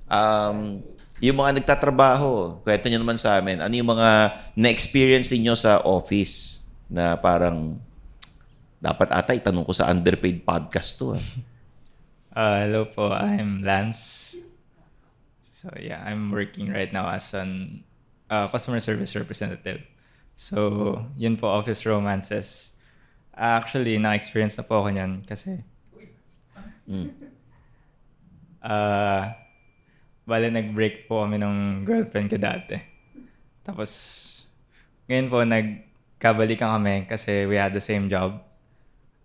um, 0.10 0.82
yung 1.24 1.40
mga 1.40 1.62
nagtatrabaho, 1.62 2.60
kwento 2.64 2.92
nyo 2.92 3.00
naman 3.00 3.20
sa 3.20 3.40
amin, 3.40 3.64
ano 3.64 3.72
yung 3.72 3.88
mga 3.88 4.36
na-experience 4.56 5.32
niyo 5.36 5.56
sa 5.56 5.80
office 5.88 6.64
na 6.92 7.16
parang 7.16 7.80
dapat 8.84 9.10
ata 9.16 9.32
itanong 9.32 9.64
ko 9.64 9.72
sa 9.72 9.88
underpaid 9.88 10.44
podcast 10.44 11.00
to. 11.00 11.16
Ah. 11.16 11.24
Uh, 12.36 12.58
hello 12.68 12.82
po, 12.86 13.16
I'm 13.16 13.64
Lance. 13.64 14.36
So 15.42 15.72
yeah, 15.80 16.04
I'm 16.04 16.30
working 16.36 16.70
right 16.70 16.92
now 16.92 17.08
as 17.08 17.32
an 17.34 17.82
uh, 18.28 18.52
customer 18.52 18.84
service 18.84 19.16
representative. 19.16 19.82
So 20.36 21.00
yun 21.16 21.40
po, 21.40 21.48
office 21.48 21.88
romances. 21.88 22.76
Actually, 23.32 24.00
na-experience 24.00 24.60
na 24.60 24.68
po 24.68 24.84
ako 24.84 24.92
niyan 24.92 25.24
kasi 25.24 25.64
uh, 28.64 29.24
bale 30.26 30.50
nag-break 30.50 31.06
po 31.06 31.26
kami 31.26 31.38
ng 31.38 31.86
girlfriend 31.86 32.28
ko 32.34 32.38
dati. 32.42 32.78
Tapos 33.62 33.92
ngayon 35.06 35.28
po 35.30 35.38
nagkabalikan 35.46 36.82
kami 36.82 37.06
kasi 37.06 37.46
we 37.46 37.58
had 37.58 37.74
the 37.74 37.82
same 37.82 38.10
job 38.10 38.42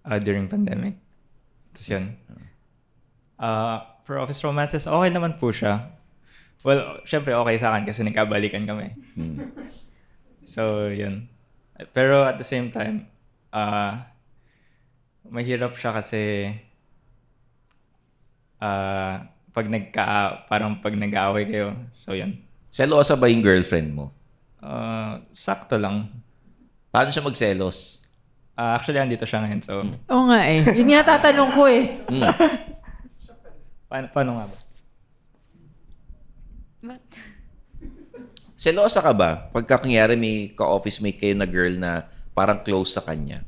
uh, 0.05 0.21
during 0.21 0.49
pandemic. 0.49 0.97
Tapos 1.73 1.89
yun. 1.89 2.05
Uh, 3.41 3.81
for 4.05 4.21
office 4.21 4.45
romances, 4.45 4.85
okay 4.85 5.11
naman 5.11 5.41
po 5.41 5.49
siya. 5.49 5.97
Well, 6.61 7.01
syempre 7.09 7.33
okay 7.33 7.57
sa 7.57 7.73
akin 7.73 7.89
kasi 7.89 8.05
nagkabalikan 8.05 8.69
kami. 8.69 8.93
So, 10.51 10.91
yun. 10.91 11.31
Pero 11.95 12.27
at 12.27 12.35
the 12.35 12.43
same 12.43 12.75
time, 12.75 13.07
uh, 13.55 14.03
mahirap 15.31 15.79
siya 15.79 15.95
kasi 15.95 16.51
uh, 18.59 19.30
pag 19.51 19.67
nagka, 19.67 20.05
parang 20.47 20.79
pag 20.79 20.95
nag-aaway 20.95 21.45
kayo. 21.47 21.75
So, 21.99 22.15
yun. 22.15 22.39
Selosa 22.71 23.19
ba 23.19 23.27
yung 23.27 23.43
girlfriend 23.43 23.91
mo? 23.95 24.15
Uh, 24.63 25.19
sakto 25.35 25.75
lang. 25.75 26.07
Paano 26.95 27.11
siya 27.11 27.27
magselos? 27.27 28.07
Ah, 28.55 28.79
actually, 28.79 29.01
andito 29.03 29.27
siya 29.27 29.43
ngayon. 29.43 29.61
So, 29.63 29.83
Oo 30.11 30.25
nga 30.31 30.41
eh. 30.47 30.63
Yun 30.79 30.91
nga 30.95 31.17
tatanong 31.17 31.51
ko 31.55 31.67
eh. 31.67 31.99
Mm. 32.13 32.23
paano, 33.91 34.07
paano 34.13 34.31
nga 34.39 34.47
ba? 34.47 34.57
Selosa 38.61 39.01
ka 39.01 39.17
ba? 39.17 39.49
Pagka 39.49 39.81
kunyari 39.81 40.21
may 40.21 40.53
ka-office 40.53 41.01
mate 41.01 41.17
kayo 41.17 41.33
na 41.33 41.49
girl 41.49 41.75
na 41.81 42.05
parang 42.37 42.61
close 42.61 42.93
sa 42.93 43.01
kanya. 43.01 43.41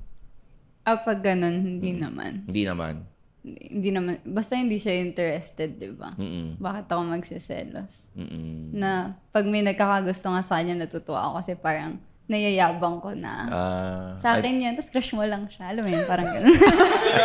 Ah, 0.82 0.96
pag 0.98 1.20
ganun, 1.22 1.62
hindi 1.62 1.92
naman. 1.94 2.48
Hindi 2.48 2.64
naman. 2.64 3.04
Hindi, 3.42 3.90
naman. 3.90 4.22
Basta 4.22 4.54
hindi 4.54 4.78
siya 4.78 5.02
interested, 5.02 5.74
di 5.74 5.90
ba? 5.90 6.14
Mm-mm. 6.14 6.62
Bakit 6.62 6.86
ako 6.86 7.02
magsiselos? 7.10 8.06
Mm-mm. 8.14 8.70
Na 8.70 9.18
pag 9.34 9.42
may 9.50 9.66
nagkakagusto 9.66 10.30
nga 10.30 10.46
sa 10.46 10.62
kanya, 10.62 10.78
natutuwa 10.78 11.26
ako 11.26 11.42
kasi 11.42 11.52
parang 11.58 11.98
nayayabang 12.30 13.02
ko 13.02 13.10
na. 13.18 13.34
Ah, 13.50 14.10
sa 14.16 14.38
akin 14.38 14.62
yan, 14.62 14.72
tapos 14.78 14.94
crush 14.94 15.12
mo 15.18 15.26
lang 15.26 15.50
siya. 15.50 15.74
Alam 15.74 15.84
mo 15.84 15.90
yun, 15.90 16.06
parang 16.06 16.30
ganun. 16.30 16.54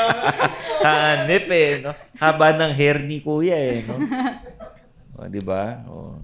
Hanip 0.89 1.45
eh, 1.53 1.85
no? 1.85 1.93
Haba 2.17 2.57
ng 2.57 2.73
hair 2.73 2.97
ni 3.05 3.21
kuya 3.21 3.55
eh, 3.55 3.85
no? 3.85 4.01
O, 5.17 5.25
di 5.25 5.41
ba? 5.41 5.81
O. 5.89 6.21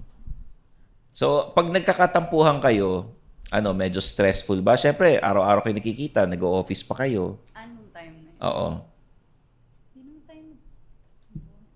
So, 1.10 1.50
pag 1.50 1.66
nagkakatampuhan 1.66 2.62
kayo, 2.62 3.10
ano, 3.50 3.74
medyo 3.74 3.98
stressful 3.98 4.62
ba? 4.62 4.78
Siyempre, 4.78 5.18
araw-araw 5.18 5.66
kayo 5.66 5.74
nakikita, 5.74 6.30
nag-office 6.30 6.86
pa 6.86 7.02
kayo. 7.02 7.42
Anong 7.58 7.90
time 7.90 8.14
na 8.22 8.30
yun? 8.30 8.38
Oo. 8.38 8.68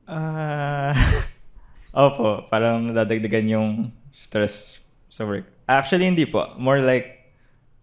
Ah, 0.09 0.97
opo, 1.95 2.49
parang 2.49 2.89
nadadagdagan 2.89 3.47
yung 3.47 3.69
stress 4.09 4.81
sa 5.07 5.23
work. 5.23 5.45
Actually, 5.65 6.09
hindi 6.09 6.25
po. 6.25 6.57
More 6.57 6.81
like, 6.81 7.29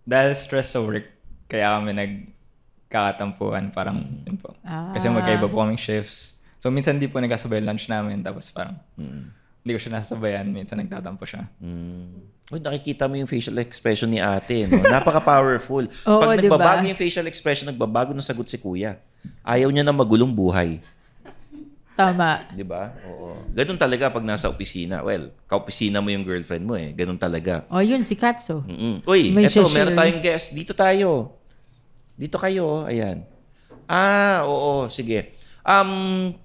dahil 0.01 0.33
stress 0.33 0.73
sa 0.73 0.81
work, 0.81 1.05
kaya 1.45 1.69
kami 1.71 1.93
nagkakatampuhan. 1.93 3.69
Parang, 3.69 4.01
yun 4.25 4.35
po. 4.35 4.57
Kasi 4.91 5.05
Ah. 5.05 5.13
magkaiba 5.13 5.45
po 5.45 5.61
kaming 5.61 5.77
shifts. 5.77 6.41
So, 6.57 6.73
minsan 6.73 6.97
di 6.97 7.05
po 7.05 7.21
nagkasabay 7.21 7.61
lunch 7.61 7.85
namin. 7.85 8.25
Tapos 8.25 8.49
parang, 8.49 8.73
Mm. 8.97 9.29
hindi 9.61 9.71
ko 9.71 9.79
siya 9.79 9.93
nasabayan. 9.95 10.49
Minsan 10.49 10.81
nagtatampo 10.81 11.21
siya. 11.23 11.45
Mm. 11.61 12.25
Uy, 12.47 12.57
nakikita 12.57 13.05
mo 13.05 13.17
yung 13.17 13.25
facial 13.25 13.57
expression 13.57 14.05
ni 14.05 14.17
ate, 14.17 14.65
no? 14.65 14.77
Napaka-powerful. 14.79 15.85
Oo, 16.09 16.21
Pag 16.21 16.37
nagbabago 16.37 16.85
yung 16.85 16.97
facial 16.97 17.25
expression, 17.25 17.69
nagbabago 17.69 18.13
ng 18.13 18.21
sagot 18.21 18.45
si 18.45 18.57
kuya. 18.57 18.97
Ayaw 19.41 19.69
niya 19.69 19.81
na 19.81 19.89
magulong 19.89 20.29
buhay. 20.29 20.77
Tama. 21.95 22.43
Di 22.51 22.67
ba? 22.67 22.91
Oo. 23.07 23.39
Ganun 23.55 23.79
talaga 23.79 24.11
pag 24.11 24.27
nasa 24.27 24.51
opisina. 24.51 24.99
Well, 24.99 25.31
kaopisina 25.47 26.03
mo 26.03 26.11
yung 26.11 26.27
girlfriend 26.27 26.67
mo 26.67 26.75
eh. 26.75 26.91
Ganun 26.91 27.15
talaga. 27.15 27.63
Oh, 27.71 27.79
yun, 27.79 28.03
si 28.03 28.19
Katso. 28.19 28.67
Mm-mm. 28.67 29.07
Uy, 29.07 29.31
May 29.31 29.47
eto, 29.47 29.63
meron 29.71 29.95
tayong 29.95 30.19
guest. 30.19 30.51
Dito 30.51 30.75
tayo. 30.75 31.39
Dito 32.19 32.35
kayo. 32.35 32.83
Ayan. 32.83 33.23
Ah, 33.87 34.43
oo. 34.43 34.91
Sige. 34.91 35.39
Um, 35.63 36.35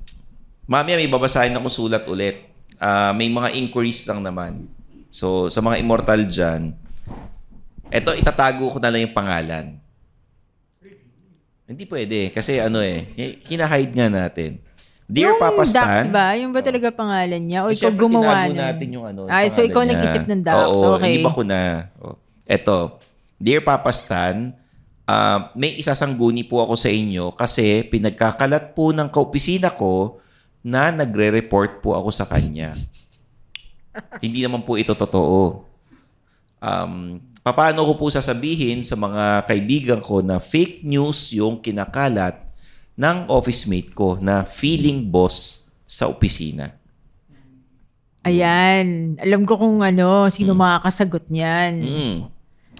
mamaya 0.70 0.94
may 0.94 1.10
babasahin 1.10 1.58
ako 1.58 1.66
sulat 1.66 2.06
ulit. 2.06 2.46
Ah, 2.78 3.10
may 3.10 3.26
mga 3.26 3.50
inquiries 3.58 4.06
lang 4.06 4.22
naman. 4.22 4.70
So, 5.10 5.50
sa 5.50 5.58
mga 5.58 5.82
immortal 5.82 6.30
dyan, 6.30 6.78
eto, 7.90 8.14
itatago 8.14 8.70
ko 8.70 8.78
na 8.78 8.94
lang 8.94 9.02
yung 9.10 9.18
pangalan. 9.18 9.82
Hindi 11.66 11.84
pwede. 11.90 12.30
Kasi 12.30 12.62
ano 12.62 12.78
eh, 12.78 13.10
hinahide 13.50 13.94
nga 13.98 14.06
natin. 14.06 14.62
Dear 15.10 15.34
yung 15.34 15.42
Papa 15.42 15.66
Dax 15.66 15.74
Stan, 15.74 16.06
ba? 16.14 16.38
Yung 16.38 16.54
ba 16.54 16.62
talaga 16.62 16.86
pangalan 16.94 17.42
niya? 17.42 17.66
O 17.66 17.74
eh, 17.74 17.74
ikaw 17.74 17.90
gumawa 17.90 18.46
nun? 18.46 18.54
natin 18.54 18.88
yung 18.94 19.06
ano. 19.10 19.20
yung 19.26 19.34
Ay, 19.34 19.50
so 19.50 19.66
ikaw 19.66 19.82
niya. 19.82 19.98
nag-isip 19.98 20.24
ng 20.30 20.42
Dax. 20.46 20.70
Oo, 20.70 20.94
okay. 20.94 21.18
hindi 21.18 21.26
ba 21.26 21.34
ko 21.34 21.42
na? 21.42 21.90
Oh. 21.98 22.14
Eto, 22.46 23.02
Dear 23.34 23.66
Papa 23.66 23.90
Stan, 23.90 24.54
ah, 25.10 25.50
may 25.58 25.74
isasangguni 25.74 26.46
po 26.46 26.62
ako 26.62 26.78
sa 26.78 26.86
inyo 26.86 27.34
kasi 27.34 27.82
pinagkakalat 27.90 28.78
po 28.78 28.94
ng 28.94 29.10
kaopisina 29.10 29.74
ko 29.74 30.22
na 30.62 30.94
nagre-report 30.94 31.82
po 31.82 31.98
ako 31.98 32.14
sa 32.14 32.30
kanya. 32.30 32.78
hindi 34.24 34.46
naman 34.46 34.62
po 34.62 34.78
ito 34.78 34.94
totoo. 34.94 35.66
Um, 36.60 37.18
paano 37.40 37.82
ko 37.88 37.96
po 37.96 38.06
sasabihin 38.12 38.84
sa 38.84 38.94
mga 38.94 39.48
kaibigan 39.48 40.00
ko 40.04 40.20
na 40.20 40.38
fake 40.38 40.84
news 40.84 41.32
yung 41.32 41.58
kinakalat 41.58 42.49
ng 43.00 43.32
office 43.32 43.64
mate 43.64 43.96
ko 43.96 44.20
na 44.20 44.44
feeling 44.44 45.08
boss 45.08 45.68
sa 45.88 46.04
opisina? 46.12 46.76
Ayan. 48.20 49.16
Alam 49.16 49.48
ko 49.48 49.56
kung 49.56 49.80
ano, 49.80 50.28
sino 50.28 50.52
makakasagot 50.52 51.24
niyan. 51.32 51.72
Mm. 51.80 52.16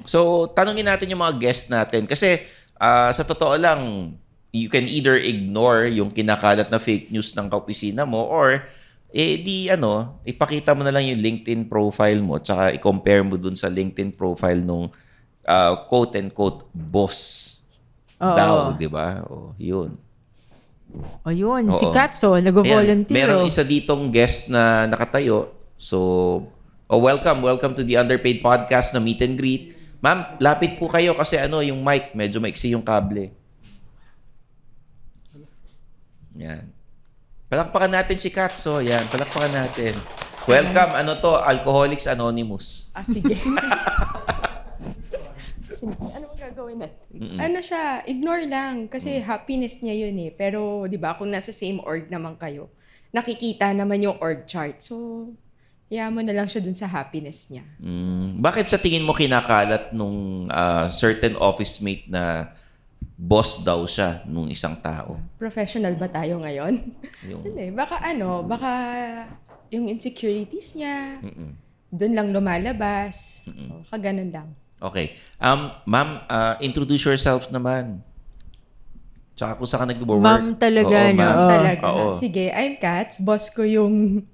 So, 0.04 0.48
tanungin 0.52 0.84
natin 0.84 1.08
yung 1.08 1.24
mga 1.24 1.40
guests 1.40 1.72
natin. 1.72 2.04
Kasi, 2.04 2.44
ah, 2.76 3.08
sa 3.16 3.24
totoo 3.24 3.56
lang, 3.56 4.12
you 4.52 4.68
can 4.68 4.84
either 4.84 5.16
ignore 5.16 5.88
yung 5.88 6.12
kinakalat 6.12 6.68
na 6.68 6.76
fake 6.76 7.08
news 7.08 7.32
ng 7.32 7.48
kaopisina 7.48 8.04
mo 8.04 8.20
or, 8.20 8.68
eh, 9.16 9.40
di, 9.40 9.72
ano, 9.72 10.20
ipakita 10.28 10.76
mo 10.76 10.84
na 10.84 10.92
lang 10.92 11.08
yung 11.08 11.24
LinkedIn 11.24 11.66
profile 11.66 12.20
mo 12.20 12.36
tsaka 12.36 12.76
i-compare 12.76 13.24
mo 13.24 13.40
dun 13.40 13.56
sa 13.56 13.72
LinkedIn 13.72 14.12
profile 14.12 14.60
nung 14.60 14.92
ah, 15.48 15.88
quote-and-quote 15.88 16.68
boss 16.76 17.18
Oo. 18.20 18.36
daw, 18.36 18.54
di 18.76 18.84
ba? 18.84 19.24
O, 19.24 19.56
yun. 19.56 19.96
O 21.24 21.30
yun, 21.30 21.70
si 21.74 21.86
Oo. 21.86 21.94
Katso, 21.94 22.36
nag-volunteer. 22.36 23.14
Ayan, 23.14 23.16
Meron 23.16 23.46
oh. 23.46 23.50
isa 23.50 23.62
ditong 23.62 24.10
guest 24.10 24.50
na 24.50 24.86
nakatayo. 24.90 25.52
So, 25.80 25.98
oh, 26.90 27.00
welcome. 27.00 27.40
Welcome 27.40 27.72
to 27.78 27.84
the 27.86 27.96
Underpaid 27.96 28.42
Podcast 28.42 28.92
na 28.92 29.00
Meet 29.00 29.20
and 29.24 29.36
Greet. 29.38 29.76
Ma'am, 30.00 30.40
lapit 30.40 30.80
po 30.80 30.88
kayo 30.88 31.12
kasi 31.12 31.36
ano, 31.36 31.60
yung 31.60 31.84
mic, 31.84 32.16
medyo 32.16 32.40
maiksi 32.40 32.72
yung 32.72 32.82
kable. 32.82 33.30
Yan. 36.40 36.64
Palakpakan 37.50 37.92
natin 37.92 38.16
si 38.16 38.32
Katso. 38.32 38.80
Yan, 38.80 39.04
palakpakan 39.12 39.52
natin. 39.52 39.92
Welcome. 40.48 40.92
Ano 40.96 41.20
to? 41.20 41.36
Alcoholics 41.36 42.08
Anonymous. 42.08 42.88
Ah. 42.96 43.04
Sige, 43.04 43.36
ano 46.70 46.78
gagawin 46.78 46.78
natin? 46.78 47.06
Mm-mm. 47.10 47.38
Ano 47.42 47.58
siya, 47.58 47.82
ignore 48.06 48.44
lang. 48.46 48.86
Kasi 48.86 49.18
happiness 49.18 49.82
niya 49.82 50.06
yun 50.06 50.16
eh. 50.22 50.30
Pero, 50.30 50.86
di 50.86 50.96
ba, 50.96 51.18
kung 51.18 51.28
nasa 51.30 51.50
same 51.50 51.82
org 51.82 52.06
naman 52.06 52.38
kayo, 52.38 52.70
nakikita 53.10 53.74
naman 53.74 54.06
yung 54.06 54.16
org 54.22 54.46
chart. 54.46 54.78
So, 54.78 55.26
hayaan 55.90 56.14
mo 56.14 56.22
na 56.22 56.30
lang 56.30 56.46
siya 56.46 56.62
dun 56.62 56.78
sa 56.78 56.86
happiness 56.86 57.50
niya. 57.50 57.66
Mm, 57.82 58.38
bakit 58.38 58.70
sa 58.70 58.78
tingin 58.78 59.02
mo 59.02 59.10
kinakalat 59.10 59.90
nung 59.90 60.46
ah, 60.46 60.86
certain 60.94 61.34
office 61.34 61.82
mate 61.82 62.06
na 62.06 62.54
boss 63.18 63.66
daw 63.66 63.82
siya 63.84 64.22
nung 64.30 64.46
isang 64.46 64.78
tao? 64.78 65.18
Professional 65.36 65.98
ba 65.98 66.06
tayo 66.06 66.38
ngayon? 66.38 66.78
Yung, 67.26 67.42
Hindi, 67.42 67.74
baka 67.74 67.98
ano, 68.06 68.46
baka 68.46 68.70
yung 69.74 69.90
insecurities 69.90 70.78
niya, 70.78 71.18
Mm-mm. 71.20 71.50
dun 71.90 72.14
lang 72.14 72.30
lumalabas. 72.30 73.44
So, 73.50 73.82
kaganon 73.90 74.30
lang. 74.30 74.48
Okay. 74.80 75.12
Um, 75.36 75.68
ma'am, 75.84 76.24
uh, 76.24 76.56
introduce 76.64 77.04
yourself 77.04 77.52
naman. 77.52 78.00
Tsaka 79.36 79.56
kung 79.60 79.68
saan 79.68 79.84
ka 79.84 79.92
nag-work. 79.92 80.20
Ma'am 80.20 80.56
talaga, 80.56 80.96
Oo, 80.96 81.12
no? 81.12 81.20
ma'am. 81.20 81.36
Talaga. 81.48 81.82
Oo. 81.92 82.06
Sige, 82.16 82.48
I'm 82.48 82.80
Katz. 82.80 83.20
Boss 83.20 83.52
ko 83.52 83.64
yung... 83.64 84.24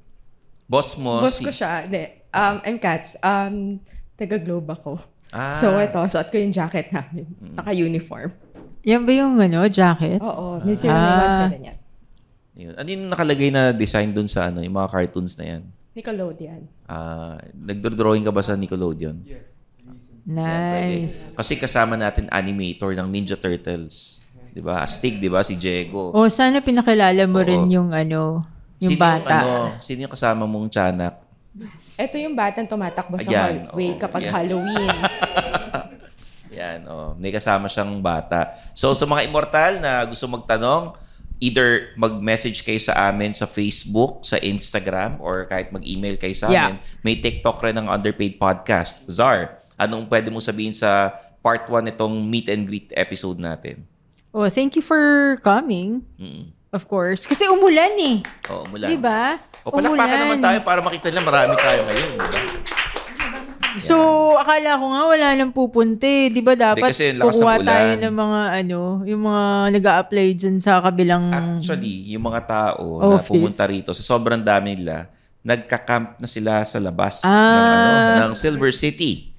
Boss 0.67 0.99
mo. 0.99 1.23
boss 1.23 1.39
si- 1.39 1.47
ko 1.47 1.51
siya. 1.51 1.87
Hindi. 1.87 2.27
Um, 2.31 2.57
I'm 2.63 2.79
Katz. 2.79 3.19
Um, 3.23 3.79
taga-globe 4.15 4.67
ako. 4.71 4.99
Ah. 5.35 5.55
So, 5.59 5.75
ito, 5.79 5.99
suot 6.07 6.31
ko 6.31 6.39
yung 6.39 6.55
jacket 6.55 6.95
namin. 6.95 7.27
Naka-uniform. 7.59 8.31
Yan 8.87 9.03
ba 9.03 9.13
yung 9.15 9.35
ano, 9.43 9.67
jacket? 9.67 10.23
Oo. 10.23 10.63
Miss 10.63 10.87
Ah. 10.87 11.47
ah. 11.47 11.51
yan. 11.51 11.79
Yun. 12.57 12.75
Ano 12.79 12.89
yung 12.89 13.05
nakalagay 13.11 13.51
na 13.51 13.75
design 13.75 14.15
dun 14.15 14.31
sa 14.31 14.49
ano, 14.49 14.63
yung 14.63 14.75
mga 14.75 14.89
cartoons 14.89 15.35
na 15.37 15.45
yan? 15.45 15.63
Nickelodeon. 15.93 16.61
Ah, 16.87 17.37
nagdodrawing 17.53 18.23
ka 18.23 18.31
ba 18.31 18.41
sa 18.41 18.55
Nickelodeon? 18.55 19.23
Nice. 20.25 21.35
Kasi 21.35 21.59
kasama 21.59 21.95
natin 21.95 22.31
animator 22.31 22.95
ng 22.95 23.09
Ninja 23.11 23.37
Turtles. 23.37 24.25
'Di 24.51 24.65
ba? 24.65 24.81
Astig, 24.81 25.21
'di 25.21 25.29
ba? 25.29 25.45
Si 25.45 25.53
Diego. 25.53 26.15
O, 26.17 26.31
sana 26.33 26.65
pinakilala 26.65 27.29
mo 27.29 27.45
rin 27.45 27.69
yung 27.69 27.93
ano, 27.93 28.41
yung 28.81 28.97
Sino 28.97 29.03
bata. 29.05 29.37
Yung, 29.37 29.77
ano, 29.77 29.83
sino 29.85 29.99
yung 30.09 30.13
kasama 30.13 30.49
mong 30.49 30.73
tiyanak? 30.73 31.15
Ito 31.97 32.17
yung 32.21 32.37
batang 32.37 32.69
tumatakbo 32.69 33.17
sa 33.17 33.29
Ayan, 33.29 33.69
hallway 33.69 33.93
oo, 33.93 34.01
kapag 34.01 34.23
yan. 34.29 34.33
Halloween. 34.33 34.97
Yan, 36.57 36.89
oh. 36.89 37.13
May 37.21 37.29
kasama 37.29 37.69
siyang 37.69 38.01
bata. 38.01 38.49
So, 38.73 38.97
sa 38.97 39.05
mga 39.05 39.29
immortal 39.29 39.77
na 39.77 40.09
gusto 40.09 40.25
magtanong, 40.25 40.97
either 41.37 41.93
mag-message 42.01 42.65
kayo 42.65 42.81
sa 42.81 43.13
amin 43.13 43.37
sa 43.37 43.45
Facebook, 43.45 44.25
sa 44.25 44.41
Instagram, 44.41 45.21
or 45.21 45.45
kahit 45.45 45.69
mag-email 45.69 46.17
kayo 46.17 46.33
sa 46.33 46.49
Yeah. 46.49 46.73
amin. 46.73 46.77
May 47.05 47.21
TikTok 47.21 47.61
rin 47.61 47.77
ng 47.77 47.93
Underpaid 47.93 48.41
Podcast. 48.41 49.05
Zar, 49.13 49.66
anong 49.77 50.09
pwede 50.09 50.29
mo 50.29 50.41
sabihin 50.41 50.73
sa 50.73 51.15
part 51.41 51.69
1 51.69 51.93
itong 51.95 52.15
meet 52.19 52.49
and 52.49 52.67
greet 52.67 52.91
episode 52.93 53.39
natin? 53.39 53.85
Oh, 54.33 54.49
thank 54.49 54.77
you 54.77 54.85
for 54.85 55.37
coming. 55.41 56.05
Mm. 56.21 56.53
Of 56.69 56.85
course. 56.85 57.25
Kasi 57.25 57.49
umulan 57.49 57.97
eh. 57.97 58.17
Oo, 58.53 58.69
umulan. 58.69 58.89
Di 58.93 58.99
ba? 59.01 59.41
O 59.65 59.73
palakpakan 59.73 60.19
naman 60.21 60.39
tayo 60.45 60.59
para 60.61 60.81
makita 60.85 61.09
nila 61.09 61.23
marami 61.25 61.55
tayo 61.57 61.81
ngayon. 61.89 62.11
Di 62.13 62.21
ba? 62.21 62.41
So, 63.77 63.97
akala 64.41 64.81
ko 64.81 64.85
nga 64.89 65.03
wala 65.05 65.27
nang 65.37 65.53
pupunti. 65.53 66.33
Di 66.33 66.41
ba 66.41 66.57
dapat 66.57 66.97
kasi 66.97 67.13
yung 67.13 67.21
lakas 67.21 67.37
ng 67.37 67.45
kukuha 67.45 67.55
ulan. 67.61 67.69
tayo 67.69 67.91
ng 68.01 68.15
mga 68.17 68.41
ano, 68.65 68.81
yung 69.05 69.23
mga 69.29 69.45
nag 69.77 69.85
apply 70.01 70.27
dyan 70.33 70.57
sa 70.61 70.81
kabilang... 70.81 71.29
Actually, 71.29 72.09
yung 72.09 72.25
mga 72.25 72.41
tao 72.49 73.05
na 73.05 73.21
Office. 73.21 73.29
pumunta 73.37 73.65
rito, 73.69 73.93
sa 73.93 74.01
sobrang 74.01 74.41
dami 74.41 74.81
nila, 74.81 75.13
nagka-camp 75.45 76.17
na 76.19 76.29
sila 76.29 76.65
sa 76.65 76.81
labas 76.81 77.21
ng, 77.21 77.29
Ah. 77.29 78.17
ano, 78.17 78.33
ng 78.33 78.33
Silver 78.35 78.73
City. 78.73 79.36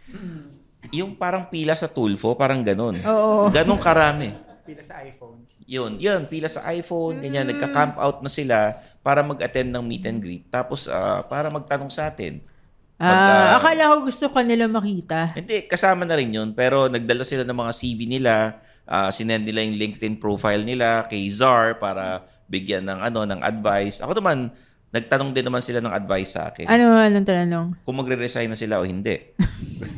Yung 0.93 1.15
parang 1.15 1.49
pila 1.49 1.73
sa 1.75 1.89
Tulfo, 1.91 2.35
parang 2.37 2.63
ganun. 2.63 3.01
Oo. 3.03 3.49
Ganun 3.49 3.79
karami. 3.79 4.31
Pila 4.67 4.83
sa 4.83 4.99
iPhone. 5.03 5.47
Yun, 5.67 5.99
yun, 5.99 6.27
pila 6.31 6.47
sa 6.47 6.63
iPhone, 6.71 7.19
ganyan, 7.19 7.43
nagka-camp 7.47 7.99
out 7.99 8.23
na 8.23 8.31
sila 8.31 8.79
para 9.03 9.19
mag-attend 9.19 9.67
ng 9.67 9.83
meet 9.83 10.03
and 10.07 10.23
greet. 10.23 10.47
Tapos, 10.47 10.87
ah, 10.87 11.23
para 11.27 11.51
magtanong 11.51 11.91
sa 11.91 12.07
atin. 12.07 12.39
Ah, 12.97 13.05
Mag, 13.05 13.19
ah, 13.19 13.49
akala 13.61 13.83
ko 13.93 13.95
gusto 14.09 14.25
ka 14.31 14.41
nila 14.41 14.65
makita. 14.65 15.37
Hindi, 15.37 15.69
kasama 15.69 16.01
na 16.07 16.17
rin 16.17 16.33
yun. 16.33 16.55
Pero 16.57 16.89
nagdala 16.89 17.21
sila 17.21 17.45
ng 17.45 17.57
mga 17.57 17.71
CV 17.77 17.99
nila. 18.09 18.57
Uh, 18.87 19.11
sinend 19.11 19.43
nila 19.43 19.67
yung 19.67 19.75
LinkedIn 19.75 20.15
profile 20.17 20.63
nila 20.63 21.03
kay 21.11 21.27
Czar 21.27 21.75
para 21.75 22.23
bigyan 22.47 22.87
ng 22.87 22.99
ano 23.03 23.27
ng 23.27 23.43
advice. 23.43 23.99
Ako 23.99 24.15
naman, 24.17 24.49
nagtanong 24.95 25.35
din 25.35 25.43
naman 25.43 25.59
sila 25.59 25.83
ng 25.83 25.91
advice 25.91 26.39
sa 26.39 26.49
akin. 26.49 26.65
Ano 26.65 26.95
anong 26.95 27.27
tanong? 27.27 27.67
Kung 27.83 27.95
magre-resign 27.99 28.47
na 28.47 28.57
sila 28.57 28.79
o 28.79 28.87
hindi. 28.87 29.13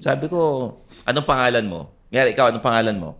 Sabi 0.00 0.26
ko, 0.26 0.40
anong 1.04 1.28
pangalan 1.28 1.66
mo? 1.68 1.80
Ngayari, 2.08 2.32
ikaw, 2.32 2.48
anong 2.48 2.64
pangalan 2.64 2.96
mo? 2.96 3.10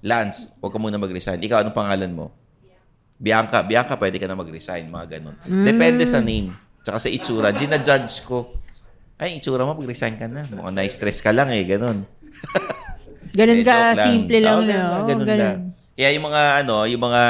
Lance. 0.00 0.56
Huwag 0.58 0.72
ka 0.72 0.78
muna 0.80 0.96
mag-resign. 0.96 1.36
Ikaw, 1.38 1.60
anong 1.60 1.76
pangalan 1.76 2.10
mo? 2.10 2.32
Bianca. 3.20 3.60
Bianca, 3.60 3.94
pwede 3.94 4.16
ka 4.16 4.24
na 4.24 4.32
mag-resign. 4.32 4.88
Mga 4.88 5.20
ganun. 5.20 5.36
Mm. 5.44 5.64
Depende 5.68 6.04
sa 6.08 6.24
name. 6.24 6.48
Tsaka 6.80 6.96
sa 6.96 7.12
itsura. 7.12 7.52
Gina-judge 7.52 8.24
ko. 8.24 8.56
Ay, 9.20 9.36
itsura 9.36 9.68
mo, 9.68 9.76
mag-resign 9.76 10.16
ka 10.16 10.24
na. 10.24 10.48
Mukhang 10.48 10.72
na-stress 10.72 11.20
ka 11.20 11.28
lang 11.28 11.52
eh. 11.52 11.68
Ganun. 11.68 12.08
Ganun 13.30 13.60
Eh, 13.60 13.62
ka, 13.62 13.94
lang. 13.94 14.06
simple 14.10 14.42
lang. 14.42 14.56
No? 14.56 14.66
ganun 14.66 14.88
lang, 14.90 15.04
ganun 15.06 15.22
Ganun. 15.22 15.38
lang. 15.38 15.58
Kaya 15.94 16.08
yung 16.10 16.26
mga, 16.26 16.42
ano, 16.64 16.76
yung 16.88 17.02
mga 17.04 17.22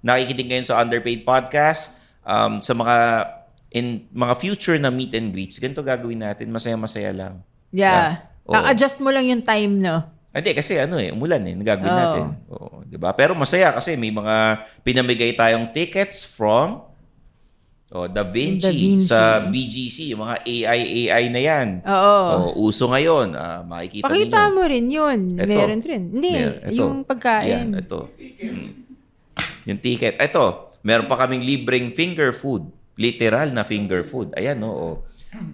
nakikinig 0.00 0.48
ngayon 0.48 0.64
sa 0.64 0.80
Underpaid 0.80 1.26
Podcast, 1.26 1.98
um, 2.24 2.56
sa 2.56 2.72
mga, 2.72 2.96
in 3.68 4.08
mga 4.08 4.34
future 4.38 4.78
na 4.78 4.88
meet 4.88 5.12
and 5.12 5.28
greets, 5.28 5.60
ganito 5.60 5.84
gagawin 5.84 6.22
natin. 6.22 6.48
Masaya-masaya 6.48 7.12
lang. 7.12 7.44
Yeah. 7.72 8.20
Oo. 8.44 8.54
A-adjust 8.54 9.00
mo 9.00 9.08
lang 9.08 9.24
yung 9.24 9.42
time, 9.42 9.80
no? 9.80 10.04
Hindi, 10.32 10.56
kasi 10.56 10.80
ano 10.80 10.96
eh, 10.96 11.12
umulan 11.12 11.44
eh, 11.44 11.52
nagagawin 11.52 11.88
Oo. 11.88 12.00
natin. 12.00 12.24
Oo, 12.48 12.76
di 12.84 12.96
ba? 12.96 13.12
Pero 13.12 13.32
masaya 13.32 13.72
kasi 13.72 13.96
may 13.96 14.08
mga 14.08 14.36
pinamigay 14.80 15.32
tayong 15.32 15.72
tickets 15.72 16.24
from 16.24 16.80
oh, 17.92 18.08
Da 18.08 18.24
Vinci, 18.24 18.64
Da 18.64 18.72
Vinci. 18.72 19.04
sa 19.04 19.20
BGC, 19.44 20.16
yung 20.16 20.24
mga 20.24 20.40
AI, 20.40 20.80
AI 21.06 21.24
na 21.28 21.40
yan. 21.40 21.68
Oo. 21.84 22.16
Oh, 22.56 22.64
uso 22.64 22.88
ngayon. 22.88 23.36
Ah, 23.36 23.60
makikita 23.60 24.08
Pakita 24.08 24.40
ninyo. 24.42 24.54
mo 24.56 24.62
rin 24.64 24.86
yun. 24.88 25.18
Ito. 25.36 25.48
Meron 25.48 25.80
rin. 25.84 26.02
Hindi, 26.08 26.32
Mer- 26.32 26.60
ito. 26.64 26.72
yung 26.72 27.04
pagkain. 27.04 27.48
Yan, 27.52 27.68
ito. 27.76 28.00
Mm. 28.16 28.68
Yung 29.68 29.78
ticket. 29.78 30.16
Ito, 30.16 30.72
meron 30.80 31.06
pa 31.06 31.20
kaming 31.20 31.44
libreng 31.44 31.92
finger 31.92 32.32
food. 32.32 32.64
Literal 32.96 33.52
na 33.52 33.62
finger 33.62 34.02
food. 34.02 34.32
Ayan, 34.34 34.58
oo. 34.64 35.04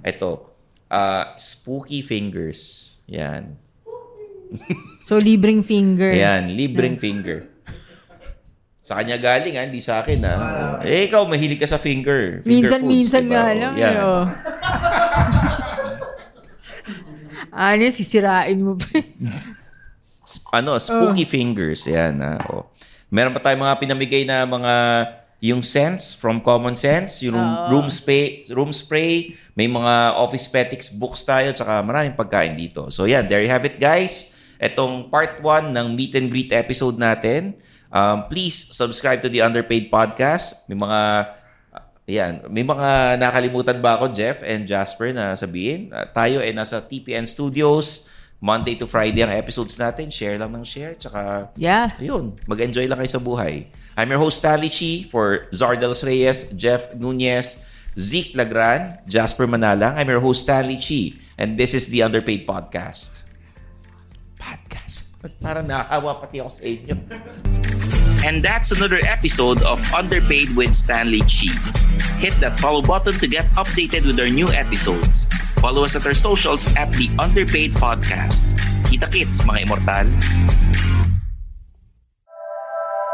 Ito, 0.00 0.47
ah, 0.88 1.36
spooky 1.36 2.02
fingers. 2.02 2.94
Yan. 3.08 3.56
So, 5.04 5.20
libreng 5.20 5.60
finger. 5.60 6.08
Ayan, 6.08 6.52
libreng 6.52 6.96
finger. 6.96 7.48
Sa 8.80 8.96
kanya 8.96 9.20
galing, 9.20 9.52
ha? 9.60 9.68
hindi 9.68 9.84
sa 9.84 10.00
akin. 10.00 10.24
Ha? 10.24 10.34
Eh, 10.80 11.12
ikaw, 11.12 11.28
mahilig 11.28 11.60
ka 11.60 11.68
sa 11.68 11.76
finger. 11.76 12.40
finger 12.40 12.48
Minsan-minsan 12.48 13.28
foods, 13.28 13.28
diba? 13.28 13.44
nga 13.44 13.52
lang. 13.52 13.74
yan. 13.76 13.92
Eh, 13.92 14.00
oh. 14.00 14.24
ano, 17.52 17.82
sisirain 17.92 18.56
mo 18.56 18.80
pa. 18.80 18.88
ano, 20.56 20.80
spooky 20.80 21.28
Oh. 21.28 21.28
fingers. 21.28 21.84
Yan, 21.84 22.16
ha? 22.24 22.40
Oh. 22.48 22.64
Meron 23.12 23.36
pa 23.36 23.40
tayong 23.40 23.64
mga 23.64 23.76
pinamigay 23.76 24.22
na 24.24 24.48
mga 24.48 24.72
yung 25.38 25.62
sense 25.62 26.18
from 26.18 26.42
common 26.42 26.74
sense, 26.74 27.22
yung 27.22 27.38
room, 27.38 27.46
Oo. 27.46 27.66
room 27.70 27.86
spray, 27.86 28.42
room 28.50 28.74
spray, 28.74 29.38
may 29.54 29.70
mga 29.70 30.18
office 30.18 30.50
petics 30.50 30.90
books 30.90 31.22
tayo, 31.22 31.54
tsaka 31.54 31.78
maraming 31.86 32.18
pagkain 32.18 32.58
dito. 32.58 32.90
So 32.90 33.06
yan, 33.06 33.30
there 33.30 33.42
you 33.42 33.50
have 33.50 33.62
it 33.62 33.78
guys. 33.78 34.34
Etong 34.58 35.06
part 35.06 35.38
1 35.38 35.70
ng 35.70 35.86
meet 35.94 36.18
and 36.18 36.26
greet 36.26 36.50
episode 36.50 36.98
natin. 36.98 37.54
Um, 37.88 38.26
please 38.26 38.74
subscribe 38.74 39.22
to 39.22 39.30
the 39.30 39.38
Underpaid 39.40 39.88
Podcast. 39.88 40.66
May 40.66 40.74
mga 40.74 41.00
Ayan, 42.08 42.40
may 42.48 42.64
mga 42.64 43.20
nakalimutan 43.20 43.84
ba 43.84 44.00
ako, 44.00 44.16
Jeff 44.16 44.40
and 44.40 44.64
Jasper, 44.64 45.12
na 45.12 45.36
sabihin? 45.36 45.92
Uh, 45.92 46.08
tayo 46.08 46.40
ay 46.40 46.56
nasa 46.56 46.80
TPN 46.80 47.28
Studios. 47.28 48.08
Monday 48.40 48.80
to 48.80 48.88
Friday 48.88 49.20
ang 49.20 49.34
episodes 49.36 49.76
natin. 49.76 50.08
Share 50.08 50.40
lang 50.40 50.48
ng 50.56 50.64
share. 50.64 50.96
Tsaka, 50.96 51.52
Yeah. 51.60 51.84
ayun, 52.00 52.32
mag-enjoy 52.48 52.88
lang 52.88 52.96
kayo 52.96 53.12
sa 53.12 53.20
buhay. 53.20 53.68
I'm 53.98 54.14
your 54.14 54.22
host, 54.22 54.38
Stanley 54.38 54.70
Chi, 54.70 55.10
for 55.10 55.50
Zardels 55.50 56.06
Reyes, 56.06 56.54
Jeff 56.54 56.94
Nunez, 56.94 57.58
Zeke 57.98 58.30
Lagran, 58.38 58.94
Jasper 59.10 59.50
Manalang. 59.50 59.98
I'm 59.98 60.06
your 60.06 60.22
host, 60.22 60.46
Stanley 60.46 60.78
Chi, 60.78 61.18
and 61.34 61.58
this 61.58 61.74
is 61.74 61.90
the 61.90 62.06
Underpaid 62.06 62.46
Podcast. 62.46 63.26
Podcast? 64.38 65.18
Parang 65.42 65.66
nakahawa 65.66 66.14
pati 66.22 66.38
ako 66.38 66.50
sa 66.54 66.62
inyo. 66.62 66.94
And 68.22 68.38
that's 68.38 68.70
another 68.70 69.02
episode 69.02 69.58
of 69.66 69.82
Underpaid 69.90 70.54
with 70.54 70.78
Stanley 70.78 71.26
Chi. 71.26 71.50
Hit 72.22 72.38
that 72.38 72.54
follow 72.62 72.78
button 72.78 73.18
to 73.18 73.26
get 73.26 73.50
updated 73.58 74.06
with 74.06 74.22
our 74.22 74.30
new 74.30 74.46
episodes. 74.54 75.26
Follow 75.58 75.82
us 75.82 75.98
at 75.98 76.06
our 76.06 76.14
socials 76.14 76.70
at 76.78 76.94
the 76.94 77.10
Underpaid 77.18 77.74
Podcast. 77.74 78.54
Kita 78.86 79.10
kits, 79.10 79.42
mga 79.42 79.66
immortal. 79.66 80.06